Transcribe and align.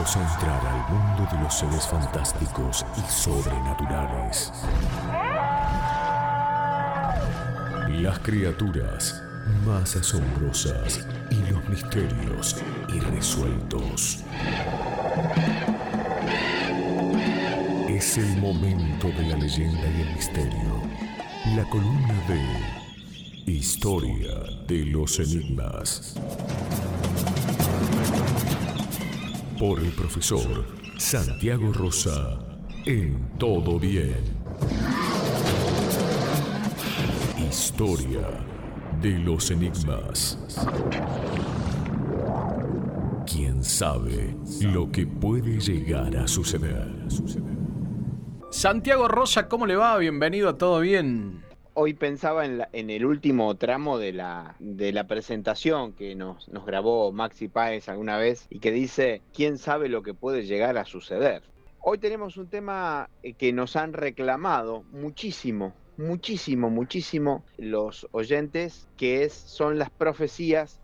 A 0.00 0.02
entrar 0.02 0.66
al 0.66 0.94
mundo 0.94 1.28
de 1.30 1.38
los 1.42 1.58
seres 1.58 1.86
fantásticos 1.86 2.86
y 2.96 3.12
sobrenaturales. 3.12 4.50
Las 8.00 8.18
criaturas 8.20 9.22
más 9.66 9.96
asombrosas 9.96 11.06
y 11.30 11.52
los 11.52 11.68
misterios 11.68 12.56
irresueltos. 12.88 14.24
Es 17.86 18.16
el 18.16 18.38
momento 18.38 19.08
de 19.08 19.22
la 19.28 19.36
leyenda 19.36 19.86
y 19.86 20.00
el 20.00 20.14
misterio. 20.14 20.82
La 21.54 21.64
columna 21.68 22.14
de 22.26 23.52
Historia 23.52 24.30
de 24.66 24.86
los 24.86 25.20
Enigmas. 25.20 26.14
Por 29.60 29.78
el 29.78 29.90
profesor 29.90 30.64
Santiago 30.96 31.70
Rosa 31.70 32.38
en 32.86 33.28
Todo 33.36 33.78
Bien. 33.78 34.16
Historia 37.38 38.22
de 39.02 39.18
los 39.18 39.50
Enigmas. 39.50 40.38
¿Quién 43.30 43.62
sabe 43.62 44.34
lo 44.62 44.90
que 44.90 45.06
puede 45.06 45.60
llegar 45.60 46.16
a 46.16 46.26
suceder? 46.26 46.90
Santiago 48.50 49.08
Rosa, 49.08 49.46
¿cómo 49.46 49.66
le 49.66 49.76
va? 49.76 49.98
Bienvenido 49.98 50.48
a 50.48 50.56
Todo 50.56 50.80
Bien. 50.80 51.49
Hoy 51.74 51.94
pensaba 51.94 52.44
en, 52.44 52.58
la- 52.58 52.68
en 52.72 52.90
el 52.90 53.06
último 53.06 53.54
tramo 53.56 53.98
de 53.98 54.12
la, 54.12 54.56
presentación 55.08 55.92
que 55.92 56.14
nos, 56.14 56.48
nos 56.48 56.66
grabó 56.66 57.12
Maxi 57.12 57.48
Páez 57.48 57.88
alguna 57.88 58.16
vez 58.18 58.46
y 58.50 58.58
que 58.58 58.72
dice, 58.72 59.22
¿quién 59.32 59.56
sabe 59.56 59.88
lo 59.88 60.02
que 60.02 60.12
puede 60.14 60.44
llegar 60.44 60.76
a 60.78 60.84
suceder? 60.84 61.42
Hoy 61.82 61.98
tenemos 61.98 62.36
un 62.36 62.48
tema 62.48 63.08
eh, 63.22 63.32
que 63.34 63.52
nos 63.52 63.76
han 63.76 63.92
reclamado 63.92 64.82
muchísimo, 64.90 65.72
muchísimo, 65.96 66.68
muchísimo 66.70 67.44
los 67.56 68.06
oyentes, 68.10 68.88
que 68.98 69.24
es, 69.24 69.32
son 69.32 69.78
las 69.78 69.90
profecías 69.90 70.80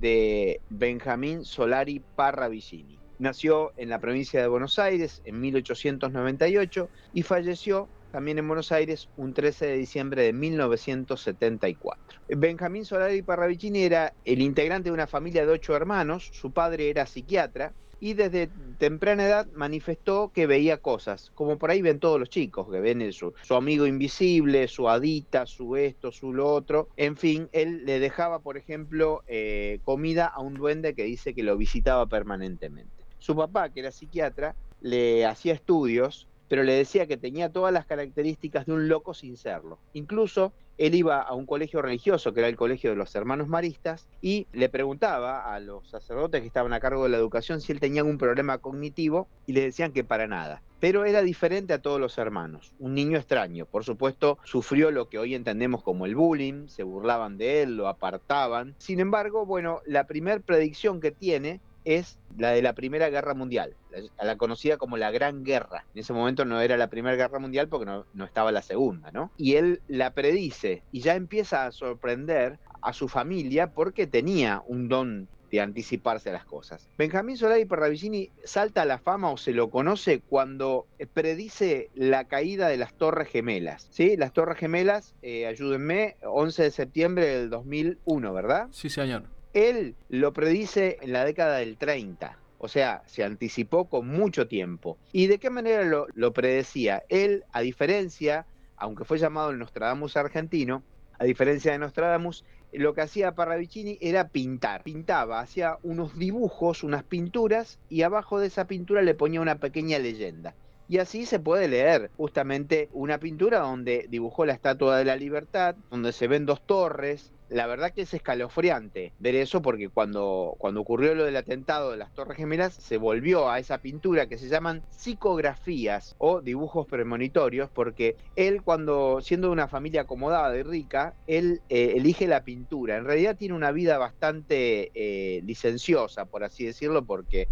de 0.00 0.60
Benjamín 0.68 1.44
Solari 1.44 2.02
Parravicini. 2.16 2.98
Nació 3.18 3.72
en 3.78 3.88
la 3.88 3.98
provincia 3.98 4.42
de 4.42 4.48
Buenos 4.48 4.78
Aires 4.78 5.22
en 5.24 5.40
1898 5.40 6.90
y 7.14 7.22
falleció 7.22 7.88
también 8.16 8.38
en 8.38 8.48
Buenos 8.48 8.72
Aires 8.72 9.10
un 9.18 9.34
13 9.34 9.66
de 9.66 9.76
diciembre 9.76 10.22
de 10.22 10.32
1974. 10.32 12.18
Benjamín 12.28 12.86
Solari 12.86 13.20
Parravicini 13.20 13.82
era 13.82 14.14
el 14.24 14.40
integrante 14.40 14.88
de 14.88 14.94
una 14.94 15.06
familia 15.06 15.44
de 15.44 15.52
ocho 15.52 15.76
hermanos, 15.76 16.30
su 16.32 16.50
padre 16.50 16.88
era 16.88 17.04
psiquiatra 17.04 17.74
y 18.00 18.14
desde 18.14 18.48
temprana 18.78 19.26
edad 19.26 19.46
manifestó 19.52 20.32
que 20.32 20.46
veía 20.46 20.78
cosas, 20.78 21.30
como 21.34 21.58
por 21.58 21.70
ahí 21.70 21.82
ven 21.82 22.00
todos 22.00 22.18
los 22.18 22.30
chicos, 22.30 22.70
que 22.72 22.80
ven 22.80 23.12
su, 23.12 23.34
su 23.42 23.54
amigo 23.54 23.86
invisible, 23.86 24.66
su 24.66 24.88
adita, 24.88 25.44
su 25.44 25.76
esto, 25.76 26.10
su 26.10 26.32
lo 26.32 26.50
otro. 26.50 26.88
En 26.96 27.18
fin, 27.18 27.50
él 27.52 27.84
le 27.84 28.00
dejaba, 28.00 28.38
por 28.38 28.56
ejemplo, 28.56 29.24
eh, 29.26 29.80
comida 29.84 30.24
a 30.24 30.40
un 30.40 30.54
duende 30.54 30.94
que 30.94 31.02
dice 31.02 31.34
que 31.34 31.42
lo 31.42 31.58
visitaba 31.58 32.06
permanentemente. 32.06 33.04
Su 33.18 33.36
papá, 33.36 33.68
que 33.68 33.80
era 33.80 33.90
psiquiatra, 33.90 34.56
le 34.80 35.26
hacía 35.26 35.52
estudios, 35.52 36.28
pero 36.48 36.62
le 36.62 36.74
decía 36.74 37.06
que 37.06 37.16
tenía 37.16 37.52
todas 37.52 37.72
las 37.72 37.86
características 37.86 38.66
de 38.66 38.72
un 38.72 38.88
loco 38.88 39.14
sin 39.14 39.36
serlo. 39.36 39.78
Incluso 39.92 40.52
él 40.78 40.94
iba 40.94 41.22
a 41.22 41.34
un 41.34 41.46
colegio 41.46 41.80
religioso, 41.80 42.32
que 42.34 42.40
era 42.40 42.48
el 42.48 42.56
colegio 42.56 42.90
de 42.90 42.96
los 42.96 43.14
hermanos 43.14 43.48
maristas, 43.48 44.08
y 44.20 44.46
le 44.52 44.68
preguntaba 44.68 45.54
a 45.54 45.58
los 45.60 45.88
sacerdotes 45.88 46.40
que 46.42 46.46
estaban 46.46 46.72
a 46.72 46.80
cargo 46.80 47.04
de 47.04 47.10
la 47.10 47.16
educación 47.16 47.60
si 47.60 47.72
él 47.72 47.80
tenía 47.80 48.02
algún 48.02 48.18
problema 48.18 48.58
cognitivo, 48.58 49.28
y 49.46 49.52
le 49.52 49.62
decían 49.62 49.92
que 49.92 50.04
para 50.04 50.26
nada. 50.26 50.62
Pero 50.78 51.06
era 51.06 51.22
diferente 51.22 51.72
a 51.72 51.80
todos 51.80 51.98
los 51.98 52.18
hermanos, 52.18 52.74
un 52.78 52.94
niño 52.94 53.16
extraño. 53.16 53.64
Por 53.64 53.84
supuesto, 53.84 54.38
sufrió 54.44 54.90
lo 54.90 55.08
que 55.08 55.18
hoy 55.18 55.34
entendemos 55.34 55.82
como 55.82 56.04
el 56.04 56.14
bullying, 56.14 56.68
se 56.68 56.82
burlaban 56.82 57.38
de 57.38 57.62
él, 57.62 57.76
lo 57.78 57.88
apartaban. 57.88 58.74
Sin 58.76 59.00
embargo, 59.00 59.46
bueno, 59.46 59.80
la 59.86 60.06
primer 60.06 60.42
predicción 60.42 61.00
que 61.00 61.12
tiene 61.12 61.60
es 61.86 62.18
la 62.36 62.50
de 62.50 62.60
la 62.60 62.74
Primera 62.74 63.08
Guerra 63.08 63.32
Mundial, 63.32 63.74
la, 63.90 64.24
la 64.24 64.36
conocida 64.36 64.76
como 64.76 64.98
la 64.98 65.10
Gran 65.10 65.44
Guerra. 65.44 65.86
En 65.94 66.00
ese 66.00 66.12
momento 66.12 66.44
no 66.44 66.60
era 66.60 66.76
la 66.76 66.88
Primera 66.88 67.16
Guerra 67.16 67.38
Mundial 67.38 67.68
porque 67.68 67.86
no, 67.86 68.04
no 68.12 68.24
estaba 68.24 68.52
la 68.52 68.60
Segunda, 68.60 69.10
¿no? 69.12 69.30
Y 69.38 69.54
él 69.54 69.80
la 69.88 70.10
predice 70.10 70.82
y 70.92 71.00
ya 71.00 71.14
empieza 71.14 71.64
a 71.64 71.72
sorprender 71.72 72.58
a 72.82 72.92
su 72.92 73.08
familia 73.08 73.72
porque 73.72 74.06
tenía 74.06 74.62
un 74.66 74.88
don 74.88 75.28
de 75.50 75.60
anticiparse 75.60 76.30
a 76.30 76.32
las 76.32 76.44
cosas. 76.44 76.88
Benjamín 76.98 77.36
Solari 77.36 77.64
Parravicini 77.64 78.30
salta 78.44 78.82
a 78.82 78.84
la 78.84 78.98
fama 78.98 79.30
o 79.30 79.36
se 79.36 79.52
lo 79.52 79.70
conoce 79.70 80.20
cuando 80.20 80.86
predice 81.14 81.90
la 81.94 82.24
caída 82.24 82.68
de 82.68 82.76
las 82.76 82.94
Torres 82.94 83.28
Gemelas. 83.28 83.86
¿sí? 83.90 84.16
Las 84.16 84.32
Torres 84.32 84.58
Gemelas, 84.58 85.14
eh, 85.22 85.46
ayúdenme, 85.46 86.16
11 86.22 86.64
de 86.64 86.70
septiembre 86.70 87.26
del 87.26 87.50
2001, 87.50 88.32
¿verdad? 88.32 88.68
Sí, 88.72 88.90
señor. 88.90 89.35
Él 89.56 89.94
lo 90.10 90.34
predice 90.34 90.98
en 91.00 91.14
la 91.14 91.24
década 91.24 91.56
del 91.56 91.78
30. 91.78 92.38
O 92.58 92.68
sea, 92.68 93.02
se 93.06 93.24
anticipó 93.24 93.88
con 93.88 94.06
mucho 94.06 94.48
tiempo. 94.48 94.98
¿Y 95.12 95.28
de 95.28 95.38
qué 95.38 95.48
manera 95.48 95.82
lo, 95.82 96.32
predecía? 96.34 97.04
Él, 97.08 97.44
a 97.52 97.62
diferencia, 97.62 98.44
aunque 98.76 99.06
fue 99.06 99.16
llamado 99.16 99.48
el 99.48 99.58
Nostradamus 99.58 100.18
argentino, 100.18 100.82
a 101.18 101.24
diferencia 101.24 101.72
de 101.72 101.78
Nostradamus, 101.78 102.44
lo 102.70 102.92
que 102.92 103.00
hacía 103.00 103.34
Parravicini 103.34 103.96
era 104.02 104.28
pintar. 104.28 104.82
Pintaba, 104.82 105.40
hacía 105.40 105.78
unos 105.82 106.18
dibujos, 106.18 106.84
unas 106.84 107.04
pinturas, 107.04 107.78
y 107.88 108.02
abajo 108.02 108.38
de 108.38 108.48
esa 108.48 108.66
pintura 108.66 109.00
le 109.00 109.14
ponía 109.14 109.40
una 109.40 109.58
pequeña 109.58 109.98
leyenda. 109.98 110.54
Y 110.86 110.98
así 110.98 111.24
se 111.24 111.40
puede 111.40 111.66
leer 111.66 112.10
justamente 112.18 112.90
una 112.92 113.16
pintura 113.16 113.60
donde 113.60 114.04
dibujó 114.10 114.44
la 114.44 114.52
Estatua 114.52 114.98
de 114.98 115.06
la 115.06 115.16
Libertad, 115.16 115.76
donde 115.90 116.12
se 116.12 116.28
ven 116.28 116.44
dos 116.44 116.60
torres. 116.60 117.32
La 117.48 117.68
verdad 117.68 117.92
que 117.94 118.02
es 118.02 118.12
escalofriante 118.12 119.14
ver 119.18 119.36
eso 119.36 119.62
porque 119.62 119.88
cuando, 119.88 120.56
cuando 120.58 120.80
ocurrió 120.80 121.14
lo 121.14 121.24
del 121.24 121.36
atentado 121.36 121.92
de 121.92 121.96
las 121.96 122.12
Torres 122.12 122.36
Gemelas 122.36 122.74
se 122.74 122.96
volvió 122.98 123.48
a 123.48 123.60
esa 123.60 123.78
pintura 123.78 124.26
que 124.26 124.36
se 124.36 124.48
llaman 124.48 124.84
psicografías 124.88 126.16
o 126.18 126.42
dibujos 126.42 126.88
premonitorios 126.88 127.70
porque 127.70 128.16
él 128.34 128.64
cuando 128.64 129.20
siendo 129.20 129.46
de 129.46 129.52
una 129.52 129.68
familia 129.68 130.02
acomodada 130.02 130.56
y 130.56 130.64
rica, 130.64 131.14
él 131.26 131.62
eh, 131.68 131.92
elige 131.96 132.26
la 132.26 132.42
pintura. 132.42 132.96
En 132.96 133.04
realidad 133.04 133.36
tiene 133.36 133.54
una 133.54 133.70
vida 133.70 133.96
bastante 133.96 134.90
eh, 134.94 135.40
licenciosa, 135.44 136.26
por 136.26 136.42
así 136.42 136.64
decirlo, 136.64 137.06
porque 137.06 137.50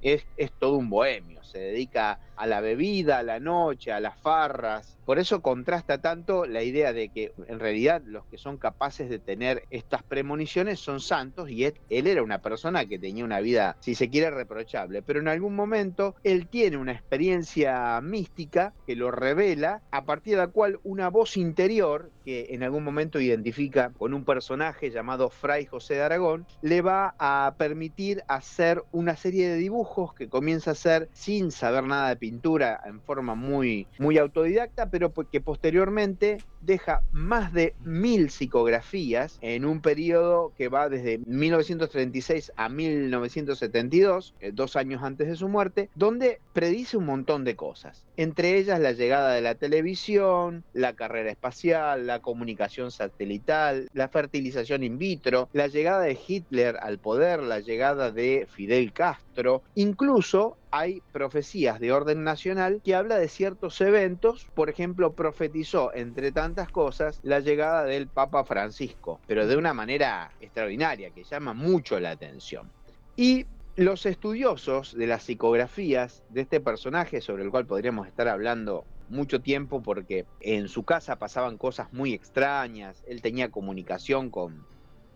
es, 0.00 0.24
es 0.36 0.50
todo 0.58 0.76
un 0.76 0.90
bohemio, 0.90 1.42
se 1.44 1.58
dedica 1.58 2.20
a 2.36 2.46
la 2.46 2.60
bebida, 2.60 3.18
a 3.18 3.22
la 3.22 3.40
noche, 3.40 3.92
a 3.92 4.00
las 4.00 4.18
farras. 4.18 4.96
Por 5.06 5.20
eso 5.20 5.40
contrasta 5.40 5.98
tanto 5.98 6.46
la 6.46 6.64
idea 6.64 6.92
de 6.92 7.10
que 7.10 7.32
en 7.46 7.60
realidad 7.60 8.02
los 8.04 8.26
que 8.26 8.38
son 8.38 8.58
capaces 8.58 9.08
de 9.08 9.20
tener 9.20 9.62
estas 9.70 10.02
premoniciones 10.02 10.80
son 10.80 10.98
santos 11.00 11.48
y 11.48 11.64
él, 11.64 11.74
era 11.88 12.24
una 12.24 12.40
persona 12.40 12.86
que 12.86 12.98
tenía 12.98 13.24
una 13.24 13.38
vida, 13.38 13.76
si 13.80 13.94
se 13.94 14.10
quiere, 14.10 14.30
reprochable. 14.30 15.02
Pero 15.02 15.20
en 15.20 15.28
algún 15.28 15.54
momento 15.54 16.16
él 16.24 16.48
tiene 16.48 16.76
una 16.76 16.90
experiencia 16.90 18.00
mística 18.00 18.74
que 18.84 18.96
lo 18.96 19.12
revela, 19.12 19.82
a 19.92 20.04
partir 20.04 20.32
de 20.32 20.38
la 20.38 20.48
cual 20.48 20.80
una 20.82 21.08
voz 21.08 21.36
interior, 21.36 22.10
que 22.24 22.48
en 22.50 22.64
algún 22.64 22.82
momento 22.82 23.20
identifica 23.20 23.92
con 23.96 24.12
un 24.12 24.24
personaje 24.24 24.90
llamado 24.90 25.30
Fray 25.30 25.66
José 25.66 25.94
de 25.94 26.02
Aragón, 26.02 26.46
le 26.62 26.82
va 26.82 27.14
a 27.20 27.54
permitir 27.56 28.24
hacer 28.26 28.82
una 28.90 29.16
serie 29.16 29.48
de 29.48 29.56
dibujos 29.56 30.14
que 30.14 30.28
comienza 30.28 30.70
a 30.70 30.72
hacer 30.72 31.08
sin 31.12 31.52
saber 31.52 31.84
nada 31.84 32.08
de 32.08 32.16
pintura 32.26 32.80
en 32.84 33.00
forma 33.02 33.36
muy, 33.36 33.86
muy 34.00 34.18
autodidacta, 34.18 34.90
pero 34.90 35.12
que 35.30 35.40
posteriormente 35.40 36.38
deja 36.60 37.02
más 37.12 37.52
de 37.52 37.74
mil 37.84 38.30
psicografías 38.30 39.38
en 39.40 39.64
un 39.64 39.80
periodo 39.80 40.52
que 40.56 40.68
va 40.68 40.88
desde 40.88 41.18
1936 41.18 42.52
a 42.56 42.68
1972, 42.68 44.34
eh, 44.40 44.50
dos 44.52 44.76
años 44.76 45.02
antes 45.02 45.28
de 45.28 45.36
su 45.36 45.48
muerte, 45.48 45.90
donde 45.94 46.40
predice 46.52 46.96
un 46.96 47.06
montón 47.06 47.44
de 47.44 47.56
cosas. 47.56 48.04
Entre 48.16 48.58
ellas 48.58 48.80
la 48.80 48.92
llegada 48.92 49.34
de 49.34 49.42
la 49.42 49.54
televisión, 49.54 50.64
la 50.72 50.94
carrera 50.94 51.30
espacial, 51.30 52.06
la 52.06 52.20
comunicación 52.20 52.90
satelital, 52.90 53.88
la 53.92 54.08
fertilización 54.08 54.82
in 54.82 54.98
vitro, 54.98 55.48
la 55.52 55.66
llegada 55.66 56.02
de 56.02 56.18
Hitler 56.26 56.76
al 56.80 56.98
poder, 56.98 57.42
la 57.42 57.60
llegada 57.60 58.10
de 58.10 58.46
Fidel 58.50 58.92
Castro, 58.92 59.62
incluso 59.74 60.56
hay 60.70 61.02
profecías 61.12 61.80
de 61.80 61.92
orden 61.92 62.24
nacional 62.24 62.80
que 62.84 62.94
habla 62.94 63.18
de 63.18 63.28
ciertos 63.28 63.80
eventos, 63.80 64.46
por 64.54 64.68
ejemplo, 64.68 65.12
profetizó, 65.12 65.94
entre 65.94 66.32
cosas, 66.64 67.20
la 67.22 67.40
llegada 67.40 67.84
del 67.84 68.08
Papa 68.08 68.44
Francisco, 68.44 69.20
pero 69.26 69.46
de 69.46 69.56
una 69.56 69.74
manera 69.74 70.32
extraordinaria, 70.40 71.10
que 71.10 71.24
llama 71.24 71.52
mucho 71.52 72.00
la 72.00 72.10
atención. 72.10 72.70
Y 73.16 73.46
los 73.76 74.06
estudiosos 74.06 74.96
de 74.96 75.06
las 75.06 75.24
psicografías 75.24 76.22
de 76.30 76.40
este 76.40 76.60
personaje, 76.60 77.20
sobre 77.20 77.44
el 77.44 77.50
cual 77.50 77.66
podríamos 77.66 78.06
estar 78.06 78.26
hablando 78.26 78.84
mucho 79.08 79.40
tiempo, 79.40 79.82
porque 79.82 80.24
en 80.40 80.68
su 80.68 80.82
casa 80.82 81.16
pasaban 81.16 81.58
cosas 81.58 81.92
muy 81.92 82.14
extrañas, 82.14 83.02
él 83.06 83.20
tenía 83.22 83.50
comunicación 83.50 84.30
con, 84.30 84.64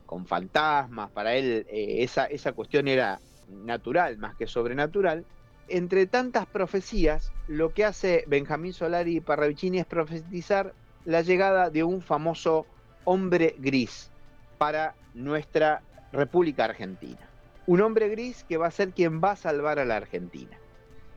con 0.06 0.26
fantasmas, 0.26 1.10
para 1.10 1.34
él 1.34 1.66
eh, 1.70 2.02
esa, 2.02 2.26
esa 2.26 2.52
cuestión 2.52 2.86
era 2.86 3.20
natural 3.48 4.18
más 4.18 4.36
que 4.36 4.46
sobrenatural, 4.46 5.24
entre 5.70 6.06
tantas 6.06 6.46
profecías, 6.46 7.32
lo 7.46 7.72
que 7.72 7.84
hace 7.84 8.24
Benjamín 8.26 8.72
Solari 8.72 9.16
y 9.16 9.20
Parravicini 9.20 9.78
es 9.78 9.86
profetizar 9.86 10.74
la 11.04 11.22
llegada 11.22 11.70
de 11.70 11.84
un 11.84 12.02
famoso 12.02 12.66
hombre 13.04 13.54
gris 13.58 14.10
para 14.58 14.94
nuestra 15.14 15.82
República 16.12 16.64
Argentina. 16.64 17.28
Un 17.66 17.80
hombre 17.80 18.08
gris 18.08 18.44
que 18.44 18.56
va 18.56 18.66
a 18.66 18.70
ser 18.70 18.90
quien 18.90 19.20
va 19.22 19.32
a 19.32 19.36
salvar 19.36 19.78
a 19.78 19.84
la 19.84 19.96
Argentina. 19.96 20.58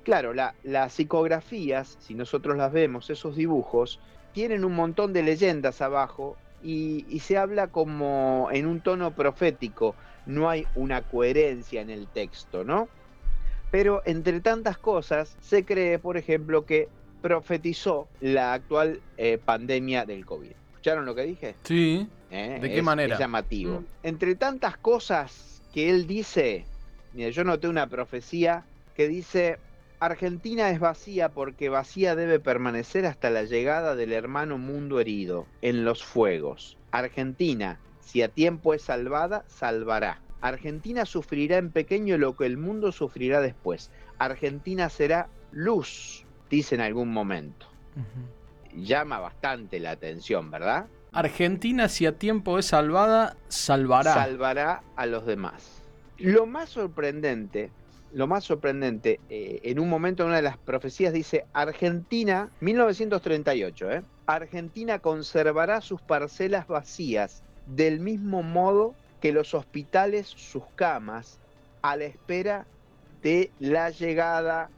Claro, 0.03 0.33
las 0.33 0.93
psicografías, 0.93 1.97
si 1.99 2.13
nosotros 2.13 2.57
las 2.57 2.71
vemos, 2.71 3.09
esos 3.09 3.35
dibujos, 3.35 3.99
tienen 4.33 4.65
un 4.65 4.73
montón 4.73 5.13
de 5.13 5.23
leyendas 5.23 5.81
abajo 5.81 6.35
y, 6.61 7.05
y, 7.09 7.19
se 7.19 7.37
habla 7.37 7.67
como 7.67 8.49
en 8.51 8.65
un 8.67 8.81
tono 8.81 9.11
profético, 9.11 9.95
no 10.25 10.49
hay 10.49 10.65
una 10.75 11.01
coherencia 11.01 11.81
en 11.81 11.89
el 11.89 12.07
texto, 12.07 12.63
¿no? 12.63 12.87
Pero 13.71 14.01
entre 14.05 14.39
tantas 14.41 14.77
cosas, 14.77 15.35
se 15.41 15.65
cree, 15.65 15.99
por 15.99 16.17
ejemplo, 16.17 16.65
que 16.65 16.89
profetizó 17.23 18.09
la 18.19 18.53
actual 18.53 18.99
eh, 19.17 19.39
pandemia 19.43 20.05
del 20.05 20.25
COVID. 20.25 20.51
¿Escucharon 20.71 21.05
lo 21.05 21.15
que 21.15 21.23
dije? 21.23 21.55
Sí. 21.63 22.05
¿Eh? 22.29 22.59
¿De 22.61 22.69
qué 22.69 22.81
manera? 22.81 23.13
Es 23.13 23.19
llamativo. 23.19 23.79
Mm. 23.79 23.85
Entre 24.03 24.35
tantas 24.35 24.75
cosas 24.77 25.61
que 25.73 25.89
él 25.89 26.05
dice, 26.05 26.65
mira, 27.13 27.29
yo 27.29 27.45
noté 27.45 27.69
una 27.69 27.87
profecía 27.87 28.65
que 28.93 29.07
dice, 29.07 29.57
Argentina 30.01 30.69
es 30.69 30.81
vacía 30.81 31.29
porque 31.29 31.69
vacía 31.69 32.17
debe 32.17 32.41
permanecer 32.41 33.05
hasta 33.05 33.29
la 33.29 33.43
llegada 33.43 33.95
del 33.95 34.11
hermano 34.11 34.57
mundo 34.57 34.99
herido 34.99 35.47
en 35.61 35.85
los 35.85 36.03
fuegos. 36.03 36.77
Argentina, 36.91 37.79
si 38.01 38.21
a 38.21 38.27
tiempo 38.27 38.73
es 38.73 38.81
salvada, 38.81 39.45
salvará. 39.47 40.19
Argentina 40.41 41.05
sufrirá 41.05 41.55
en 41.55 41.71
pequeño 41.71 42.17
lo 42.17 42.35
que 42.35 42.45
el 42.45 42.57
mundo 42.57 42.91
sufrirá 42.91 43.39
después. 43.39 43.91
Argentina 44.19 44.89
será 44.89 45.29
luz, 45.53 46.22
dice 46.53 46.75
en 46.75 46.81
algún 46.81 47.09
momento. 47.09 47.67
Llama 48.75 49.19
bastante 49.19 49.79
la 49.79 49.91
atención, 49.91 50.51
¿verdad? 50.51 50.87
Argentina, 51.11 51.89
si 51.89 52.05
a 52.05 52.17
tiempo 52.17 52.57
es 52.57 52.67
salvada, 52.67 53.37
salvará. 53.47 54.13
Salvará 54.13 54.83
a 54.95 55.05
los 55.05 55.25
demás. 55.25 55.81
Lo 56.17 56.45
más 56.45 56.69
sorprendente, 56.69 57.71
lo 58.13 58.27
más 58.27 58.43
sorprendente, 58.43 59.19
eh, 59.29 59.59
en 59.63 59.79
un 59.79 59.89
momento 59.89 60.23
en 60.23 60.29
una 60.29 60.37
de 60.37 60.43
las 60.43 60.57
profecías 60.57 61.13
dice, 61.13 61.45
Argentina, 61.53 62.49
1938, 62.61 63.91
¿eh? 63.91 64.03
Argentina 64.25 64.99
conservará 64.99 65.81
sus 65.81 66.01
parcelas 66.01 66.67
vacías 66.67 67.43
del 67.67 67.99
mismo 67.99 68.41
modo 68.41 68.95
que 69.21 69.31
los 69.31 69.53
hospitales 69.53 70.27
sus 70.27 70.63
camas 70.75 71.39
a 71.81 71.95
la 71.95 72.05
espera 72.05 72.65
de 73.21 73.51
la 73.59 73.89
llegada 73.89 74.69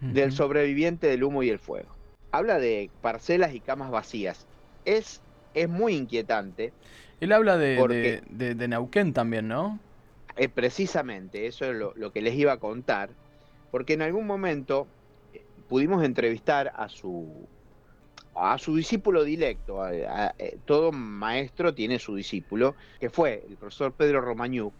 del 0.00 0.32
sobreviviente 0.32 1.06
del 1.06 1.24
humo 1.24 1.42
y 1.42 1.50
el 1.50 1.58
fuego. 1.58 1.88
Habla 2.32 2.58
de 2.58 2.90
parcelas 3.00 3.54
y 3.54 3.60
camas 3.60 3.90
vacías. 3.90 4.46
Es, 4.84 5.22
es 5.54 5.68
muy 5.68 5.94
inquietante. 5.94 6.72
Él 7.20 7.32
habla 7.32 7.56
de, 7.56 8.22
de, 8.28 8.68
Neuquén 8.68 9.12
también, 9.12 9.48
¿no? 9.48 9.78
Eh, 10.36 10.48
precisamente, 10.50 11.46
eso 11.46 11.64
es 11.64 11.74
lo, 11.74 12.12
que 12.12 12.20
les 12.20 12.34
iba 12.34 12.52
a 12.52 12.58
contar, 12.58 13.08
porque 13.70 13.94
en 13.94 14.02
algún 14.02 14.26
momento 14.26 14.86
eh, 15.32 15.42
pudimos 15.66 16.04
entrevistar 16.04 16.72
a 16.76 16.90
su, 16.90 17.48
a 18.34 18.58
su 18.58 18.76
discípulo 18.76 19.24
directo. 19.24 19.88
Eh, 19.88 20.58
todo 20.66 20.92
maestro 20.92 21.74
tiene 21.74 21.98
su 21.98 22.14
discípulo, 22.14 22.74
que 23.00 23.08
fue 23.08 23.46
el 23.48 23.56
profesor 23.56 23.92
Pedro 23.92 24.20
Romañuc, 24.20 24.74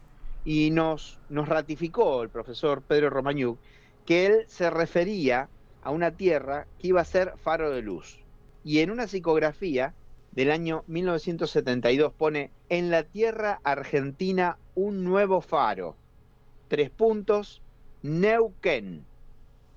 y 0.44 0.70
nos, 0.70 1.18
nos 1.30 1.48
ratificó 1.48 2.22
el 2.22 2.28
profesor 2.28 2.82
Pedro 2.82 3.08
Romañuc 3.08 3.58
que 4.06 4.26
él 4.26 4.44
se 4.48 4.70
refería 4.70 5.48
a 5.82 5.90
una 5.90 6.12
tierra 6.12 6.66
que 6.78 6.88
iba 6.88 7.00
a 7.00 7.04
ser 7.04 7.34
faro 7.36 7.70
de 7.70 7.82
luz. 7.82 8.18
Y 8.64 8.80
en 8.80 8.90
una 8.90 9.06
psicografía 9.06 9.94
del 10.32 10.50
año 10.50 10.84
1972 10.86 12.12
pone, 12.12 12.50
en 12.68 12.90
la 12.90 13.02
tierra 13.02 13.60
argentina 13.64 14.58
un 14.74 15.04
nuevo 15.04 15.40
faro. 15.40 15.96
Tres 16.68 16.90
puntos, 16.90 17.62
Neuquén. 18.02 19.04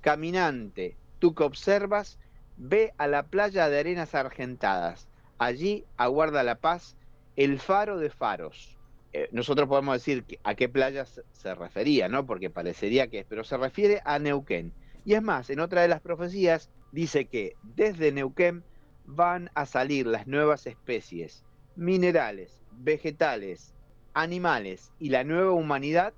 Caminante, 0.01 0.95
tú 1.19 1.35
que 1.35 1.43
observas, 1.43 2.17
Ve 2.61 2.93
a 2.97 3.07
la 3.07 3.23
playa 3.23 3.69
de 3.69 3.79
arenas 3.79 4.13
argentadas. 4.13 5.07
Allí 5.37 5.85
aguarda 5.95 6.43
la 6.43 6.55
paz 6.55 6.97
el 7.37 7.57
faro 7.57 7.97
de 7.99 8.09
faros. 8.09 8.77
Eh, 9.11 9.29
nosotros 9.31 9.67
podemos 9.67 9.95
decir 9.95 10.23
a 10.44 10.56
qué 10.56 10.69
playas 10.69 11.21
se 11.31 11.56
refería, 11.56 12.07
¿no? 12.09 12.25
Porque 12.25 12.50
parecería 12.50 13.07
que 13.07 13.19
es, 13.19 13.25
pero 13.27 13.44
se 13.44 13.57
refiere 13.57 14.01
a 14.06 14.19
Neuquén. 14.19 14.71
Y 15.06 15.13
es 15.13 15.21
más, 15.21 15.50
en 15.50 15.59
otra 15.59 15.81
de 15.81 15.88
las 15.88 16.01
profecías 16.01 16.69
dice 16.91 17.25
que 17.25 17.56
desde 17.63 18.11
Neuquén 18.11 18.63
van 19.06 19.50
a 19.56 19.65
salir 19.65 20.06
las 20.06 20.27
nuevas 20.27 20.67
especies, 20.67 21.44
minerales, 21.75 22.61
vegetales, 22.71 23.73
animales 24.13 24.91
y 25.00 25.09
la 25.09 25.23
nueva 25.23 25.51
humanidad 25.51 26.13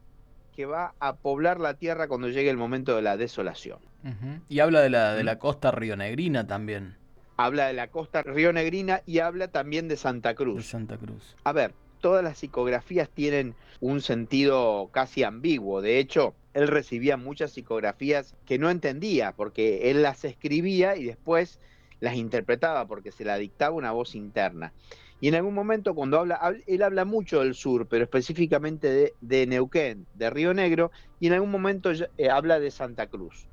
que 0.56 0.66
va 0.66 0.94
a 1.00 1.16
poblar 1.16 1.60
la 1.60 1.76
tierra 1.76 2.08
cuando 2.08 2.28
llegue 2.28 2.50
el 2.50 2.58
momento 2.58 2.96
de 2.96 3.02
la 3.02 3.16
desolación. 3.16 3.80
Y 4.50 4.60
habla 4.60 4.82
de 4.82 4.90
la, 4.90 5.14
de 5.14 5.24
la 5.24 5.38
costa 5.40 5.72
rionegrina 5.72 6.48
también. 6.48 6.98
Habla 7.38 7.68
de 7.68 7.74
la 7.74 7.88
costa 7.88 8.24
rionegrina 8.24 9.02
y 9.06 9.20
habla 9.20 9.48
también 9.48 9.88
de 9.88 9.96
Santa 9.96 10.34
Cruz. 10.34 10.58
De 10.58 10.64
Santa 10.64 10.98
Cruz. 10.98 11.38
A 11.44 11.54
ver, 11.54 11.74
todas 12.02 12.24
las 12.24 12.40
psicografías 12.40 13.10
tienen 13.10 13.56
un 13.80 14.02
sentido 14.02 14.90
casi 14.92 15.24
ambiguo. 15.24 15.82
De 15.82 16.00
hecho, 16.00 16.36
él 16.54 16.68
recibía 16.68 17.18
muchas 17.18 17.52
psicografías 17.52 18.36
que 18.46 18.60
no 18.60 18.70
entendía, 18.70 19.32
porque 19.32 19.90
él 19.90 20.02
las 20.02 20.26
escribía 20.26 20.98
y 20.98 21.06
después 21.06 21.60
las 22.00 22.16
interpretaba, 22.16 22.88
porque 22.88 23.12
se 23.12 23.24
la 23.24 23.38
dictaba 23.38 23.76
una 23.76 23.92
voz 23.92 24.16
interna. 24.16 24.74
Y 25.22 25.28
en 25.28 25.36
algún 25.36 25.54
momento 25.54 25.94
cuando 25.94 26.20
habla, 26.20 26.40
él 26.66 26.82
habla 26.82 27.06
mucho 27.06 27.42
del 27.42 27.54
sur, 27.54 27.88
pero 27.88 28.04
específicamente 28.04 29.14
de, 29.22 29.48
Neuquén, 29.48 30.08
de 30.16 30.30
Río 30.32 30.54
Negro, 30.54 30.92
y 31.20 31.28
en 31.28 31.34
algún 31.34 31.52
momento 31.52 31.92
eh, 31.92 32.30
habla 32.30 32.60
de 32.60 32.72
Santa 32.72 33.06
Cruz. 33.08 33.48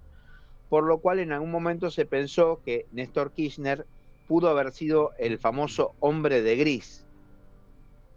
Por 0.70 0.84
lo 0.84 0.98
cual 0.98 1.18
en 1.18 1.30
algún 1.30 1.50
momento 1.50 1.90
se 1.90 2.06
pensó 2.06 2.62
que 2.64 2.86
Néstor 2.90 3.32
Kirchner 3.32 3.86
pudo 4.26 4.48
haber 4.48 4.72
sido 4.72 5.12
el 5.18 5.38
famoso 5.38 5.94
hombre 6.00 6.40
de 6.42 6.56
gris. 6.56 7.06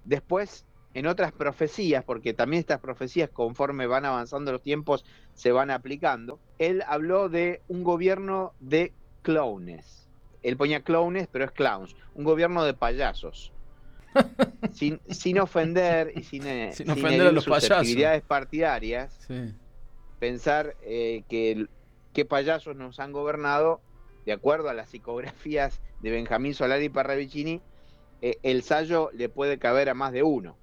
Después, 0.05 0.65
en 0.93 1.07
otras 1.07 1.31
profecías, 1.31 2.03
porque 2.03 2.33
también 2.33 2.59
estas 2.59 2.79
profecías 2.79 3.29
conforme 3.29 3.87
van 3.87 4.05
avanzando 4.05 4.51
los 4.51 4.61
tiempos 4.61 5.05
se 5.33 5.51
van 5.51 5.71
aplicando, 5.71 6.39
él 6.59 6.83
habló 6.87 7.29
de 7.29 7.61
un 7.67 7.83
gobierno 7.83 8.53
de 8.59 8.93
clones 9.21 10.01
él 10.43 10.57
ponía 10.57 10.81
clones, 10.81 11.27
pero 11.31 11.45
es 11.45 11.51
clowns, 11.51 11.95
un 12.15 12.23
gobierno 12.23 12.63
de 12.63 12.73
payasos. 12.73 13.51
sin, 14.73 14.99
sin 15.09 15.39
ofender 15.39 16.11
y 16.15 16.23
sin, 16.23 16.45
eh, 16.45 16.73
sin, 16.73 16.89
ofender 16.89 17.27
a 17.27 17.31
los 17.31 17.47
actividades 17.47 18.21
partidarias, 18.23 19.17
pensar 20.19 20.75
eh, 20.81 21.23
que 21.29 21.67
qué 22.11 22.25
payasos 22.25 22.75
nos 22.75 22.99
han 22.99 23.13
gobernado, 23.13 23.79
de 24.25 24.33
acuerdo 24.33 24.69
a 24.69 24.73
las 24.73 24.89
psicografías 24.89 25.79
de 26.01 26.11
Benjamín 26.11 26.53
Solari 26.53 26.85
y 26.85 26.89
Parravicini, 26.89 27.61
eh, 28.21 28.37
el 28.43 28.63
sallo 28.63 29.09
le 29.13 29.29
puede 29.29 29.57
caber 29.57 29.89
a 29.89 29.93
más 29.93 30.13
de 30.13 30.23
uno. 30.23 30.57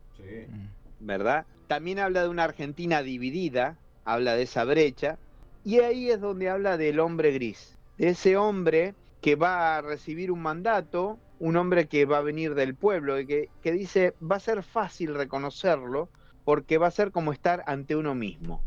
¿Verdad? 1.01 1.47
También 1.67 1.99
habla 1.99 2.23
de 2.23 2.29
una 2.29 2.45
Argentina 2.45 3.03
dividida, 3.03 3.77
habla 4.05 4.35
de 4.35 4.43
esa 4.43 4.65
brecha, 4.65 5.19
y 5.65 5.81
ahí 5.81 6.11
es 6.11 6.21
donde 6.21 6.49
habla 6.49 6.77
del 6.77 7.01
hombre 7.01 7.33
gris, 7.33 7.77
de 7.99 8.09
ese 8.09 8.37
hombre 8.37 8.95
que 9.21 9.37
va 9.37 9.77
a 9.77 9.83
recibir 9.83 10.31
un 10.31 10.41
mandato, 10.41 11.19
un 11.39 11.57
hombre 11.57 11.87
que 11.87 12.05
va 12.05 12.19
a 12.19 12.23
venir 12.23 12.55
del 12.55 12.75
pueblo, 12.75 13.17
que, 13.27 13.49
que 13.63 13.73
dice, 13.73 14.15
va 14.21 14.37
a 14.37 14.41
ser 14.41 14.63
fácil 14.63 15.15
reconocerlo 15.15 16.09
porque 16.45 16.79
va 16.79 16.87
a 16.87 16.93
ser 16.93 17.13
como 17.13 17.33
estar 17.33 17.63
ante 17.67 17.97
uno 17.97 18.15
mismo. 18.15 18.63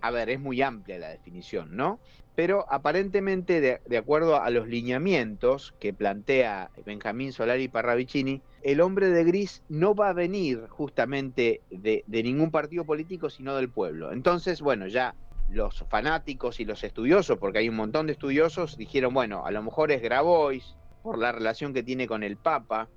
A 0.00 0.10
ver, 0.10 0.30
es 0.30 0.40
muy 0.40 0.62
amplia 0.62 0.98
la 0.98 1.08
definición, 1.08 1.76
¿no? 1.76 2.00
Pero 2.34 2.64
aparentemente, 2.70 3.60
de, 3.60 3.98
acuerdo 3.98 4.40
a 4.40 4.48
los 4.50 4.66
lineamientos 4.66 5.74
que 5.78 5.92
plantea 5.92 6.70
Benjamín 6.86 7.32
Solari 7.32 7.68
Parravicini, 7.68 8.40
el 8.62 8.80
hombre 8.80 9.10
de 9.10 9.24
gris 9.24 9.62
no 9.68 9.94
va 9.94 10.08
a 10.08 10.14
venir 10.14 10.66
justamente 10.68 11.60
de, 11.70 12.04
ningún 12.08 12.50
partido 12.50 12.84
político, 12.84 13.28
sino 13.28 13.56
del 13.56 13.68
pueblo. 13.68 14.12
Entonces, 14.12 14.62
bueno, 14.62 14.86
ya 14.86 15.14
los 15.50 15.84
fanáticos 15.90 16.60
y 16.60 16.64
los 16.64 16.82
estudiosos, 16.82 17.36
porque 17.38 17.58
hay 17.58 17.68
un 17.68 17.76
montón 17.76 18.06
de 18.06 18.12
estudiosos, 18.12 18.76
dijeron, 18.78 19.12
bueno, 19.12 19.44
a 19.44 19.50
lo 19.50 19.62
mejor 19.62 19.92
es 19.92 20.00
Grabois, 20.00 20.76
por 21.02 21.18
la 21.18 21.32
relación 21.32 21.74
que 21.74 21.82
tiene 21.82 22.06
con 22.06 22.22
el 22.22 22.36
Papa. 22.36 22.88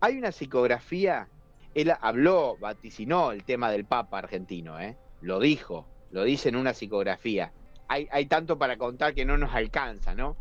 Hay 0.00 0.18
una 0.18 0.32
psicografía, 0.32 1.28
él 1.74 1.92
habló, 2.00 2.56
vaticinó 2.60 3.32
el 3.32 3.44
tema 3.44 3.70
del 3.70 3.84
Papa 3.84 4.18
argentino, 4.18 4.78
¿eh? 4.78 4.96
lo 5.20 5.38
dijo, 5.40 5.86
lo 6.12 6.22
dice 6.24 6.48
en 6.48 6.56
una 6.56 6.74
psicografía. 6.74 7.52
Hay, 7.88 8.08
hay 8.12 8.26
tanto 8.26 8.58
para 8.58 8.76
contar 8.76 9.14
que 9.14 9.24
no 9.24 9.36
nos 9.36 9.52
alcanza, 9.54 10.14
¿no? 10.14 10.36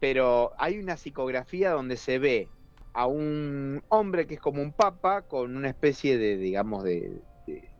Pero 0.00 0.52
hay 0.58 0.78
una 0.78 0.96
psicografía 0.96 1.70
donde 1.70 1.96
se 1.96 2.18
ve 2.18 2.48
a 2.94 3.06
un 3.06 3.82
hombre 3.88 4.26
que 4.26 4.34
es 4.34 4.40
como 4.40 4.62
un 4.62 4.72
papa, 4.72 5.22
con 5.22 5.56
una 5.56 5.68
especie 5.68 6.16
de, 6.16 6.36
digamos, 6.36 6.82
de 6.82 7.20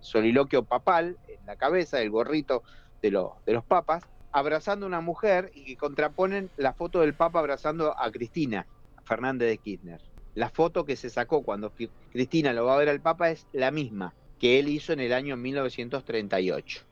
soliloquio 0.00 0.64
papal, 0.64 1.16
la 1.46 1.56
cabeza, 1.56 2.00
el 2.02 2.10
gorrito 2.10 2.62
de, 3.02 3.10
de 3.46 3.52
los 3.52 3.64
papas, 3.64 4.04
abrazando 4.32 4.84
a 4.84 4.88
una 4.88 5.00
mujer 5.00 5.50
y 5.54 5.64
que 5.64 5.76
contraponen 5.76 6.50
la 6.56 6.74
foto 6.74 7.00
del 7.00 7.14
Papa 7.14 7.38
abrazando 7.38 7.98
a 7.98 8.10
Cristina 8.10 8.66
Fernández 9.04 9.48
de 9.48 9.58
Kirchner. 9.58 10.00
La 10.34 10.50
foto 10.50 10.84
que 10.84 10.96
se 10.96 11.08
sacó 11.08 11.42
cuando 11.42 11.72
Cristina 12.12 12.52
lo 12.52 12.66
va 12.66 12.74
a 12.74 12.78
ver 12.78 12.90
al 12.90 13.00
Papa 13.00 13.30
es 13.30 13.46
la 13.52 13.70
misma 13.70 14.12
que 14.38 14.58
él 14.58 14.68
hizo 14.68 14.92
en 14.92 15.00
el 15.00 15.14
año 15.14 15.36
1938. 15.36 16.84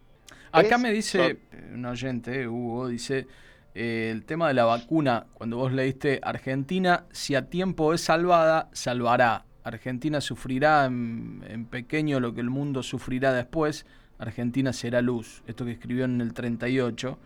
Acá 0.55 0.79
me 0.79 0.93
dice 0.93 1.41
un 1.73 1.85
oyente, 1.85 2.47
Hugo, 2.47 2.87
dice, 2.87 3.27
eh, 3.75 4.11
el 4.13 4.25
tema 4.25 4.47
de 4.47 4.55
la 4.55 4.65
vacuna, 4.65 5.27
cuando 5.35 5.57
vos 5.57 5.73
leíste 5.73 6.21
Argentina, 6.23 7.07
si 7.11 7.35
a 7.35 7.51
tiempo 7.51 7.93
es 7.93 8.03
salvada, 8.03 8.69
salvará. 8.73 9.47
Argentina 9.65 10.21
sufrirá 10.21 10.85
en, 10.85 11.67
pequeño 11.69 12.21
lo 12.21 12.35
que 12.35 12.41
el 12.41 12.51
mundo 12.51 12.85
sufrirá 12.85 13.33
después. 13.33 13.85
Argentina 14.19 14.73
será 14.73 15.03
luz. 15.03 15.43
Esto 15.49 15.65
que 15.65 15.73
escribió 15.73 16.05
en 16.05 16.21
el 16.21 16.33
38. 16.33 17.19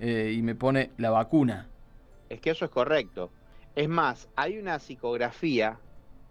Eh, 0.00 0.34
y 0.34 0.40
me 0.40 0.54
pone 0.54 0.90
la 0.96 1.10
vacuna. 1.10 1.68
Es 2.30 2.40
que 2.40 2.50
eso 2.50 2.64
es 2.64 2.70
correcto. 2.70 3.30
Es 3.74 3.90
más, 3.90 4.28
hay 4.36 4.56
una 4.56 4.78
psicografía 4.78 5.78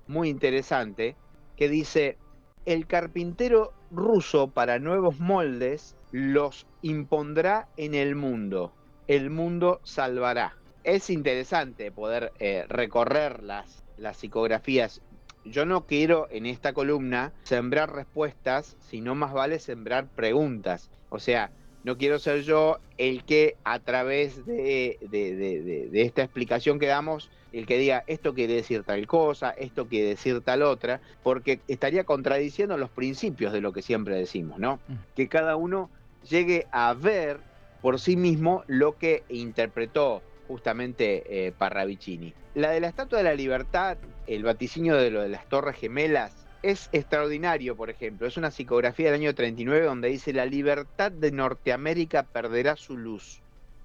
muy 0.08 0.30
interesante 0.30 1.16
que 1.58 1.70
dice, 1.70 2.18
el 2.66 2.88
carpintero 2.88 3.74
ruso 3.92 4.48
para 4.48 4.80
nuevos 4.80 5.20
moldes 5.20 5.96
los 6.14 6.68
impondrá 6.84 7.68
en 7.76 7.96
el 7.96 8.16
mundo. 8.16 8.72
El 9.08 9.32
mundo 9.32 9.82
salvará. 9.84 10.56
Es 10.84 11.10
interesante 11.10 11.92
poder 11.92 12.32
eh, 12.40 12.66
recorrer 12.70 13.42
las, 13.42 13.84
las 13.98 14.18
psicografías. 14.18 15.02
Yo 15.44 15.66
no 15.66 15.88
quiero 15.88 16.28
en 16.30 16.46
esta 16.46 16.72
columna 16.72 17.34
sembrar 17.44 17.94
respuestas, 17.94 18.78
sino 18.80 19.16
más 19.16 19.34
vale 19.34 19.58
sembrar 19.58 20.08
preguntas. 20.08 20.92
O 21.10 21.18
sea, 21.18 21.52
no 21.84 21.98
quiero 21.98 22.20
ser 22.20 22.44
yo 22.44 22.78
el 22.98 23.24
que 23.24 23.58
a 23.64 23.80
través 23.80 24.46
de, 24.46 25.90
esta 25.94 26.22
explicación 26.22 26.80
que 26.80 26.86
damos, 26.86 27.32
el 27.52 27.66
que 27.66 27.78
diga 27.78 28.04
esto 28.08 28.34
quiere 28.34 28.54
decir 28.54 28.84
tal 28.84 29.06
cosa, 29.08 29.50
esto 29.50 29.88
quiere 29.88 30.10
decir 30.10 30.42
tal 30.42 30.62
otra, 30.62 31.02
porque 31.24 31.60
estaría 31.68 32.04
contradiciendo 32.04 32.78
los 32.78 32.90
principios 32.90 33.52
de 33.52 33.62
lo 33.62 33.74
que 33.74 33.82
siempre 33.82 34.16
decimos, 34.16 34.60
¿no? 34.60 34.80
Mm. 34.88 34.94
Que 35.16 35.28
cada 35.28 35.56
uno 35.56 35.90
llegue 36.30 36.68
a 36.72 36.94
ver 36.94 37.40
por 37.82 38.00
sí 38.00 38.16
mismo 38.16 38.64
lo 38.68 38.98
que 38.98 39.24
interpretó 39.30 40.22
justamente 40.48 41.48
eh, 41.48 41.52
Parravicini. 41.52 42.34
La 42.56 42.72
de 42.72 42.80
la 42.80 42.88
Estatua 42.88 43.18
de 43.18 43.24
la 43.24 43.34
Libertad, 43.34 43.98
el 44.28 44.44
vaticinio 44.44 44.96
de 44.96 45.12
lo 45.12 45.22
de 45.22 45.30
las 45.30 45.48
Torres 45.48 45.78
Gemelas, 45.78 46.44
es 46.62 46.90
extraordinario, 46.94 47.76
por 47.76 47.90
ejemplo. 47.90 48.26
Es 48.26 48.38
una 48.38 48.52
psicografía 48.52 49.12
del 49.12 49.22
año 49.22 49.36
39 49.36 49.86
donde 49.86 50.10
dice, 50.10 50.34
la 50.34 50.46
libertad 50.46 51.12
de 51.12 51.32
Norteamérica 51.32 52.24
perderá 52.24 52.76
su 52.76 52.98
luz. 52.98 53.42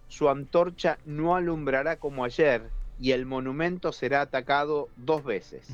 Su 0.07 0.29
antorcha 0.29 0.99
no 1.05 1.35
alumbrará 1.35 1.97
como 1.97 2.25
ayer 2.25 2.63
y 3.01 3.13
el 3.13 3.27
monumento 3.27 3.93
será 3.93 4.21
atacado 4.21 4.89
dos 4.97 5.25
veces, 5.25 5.69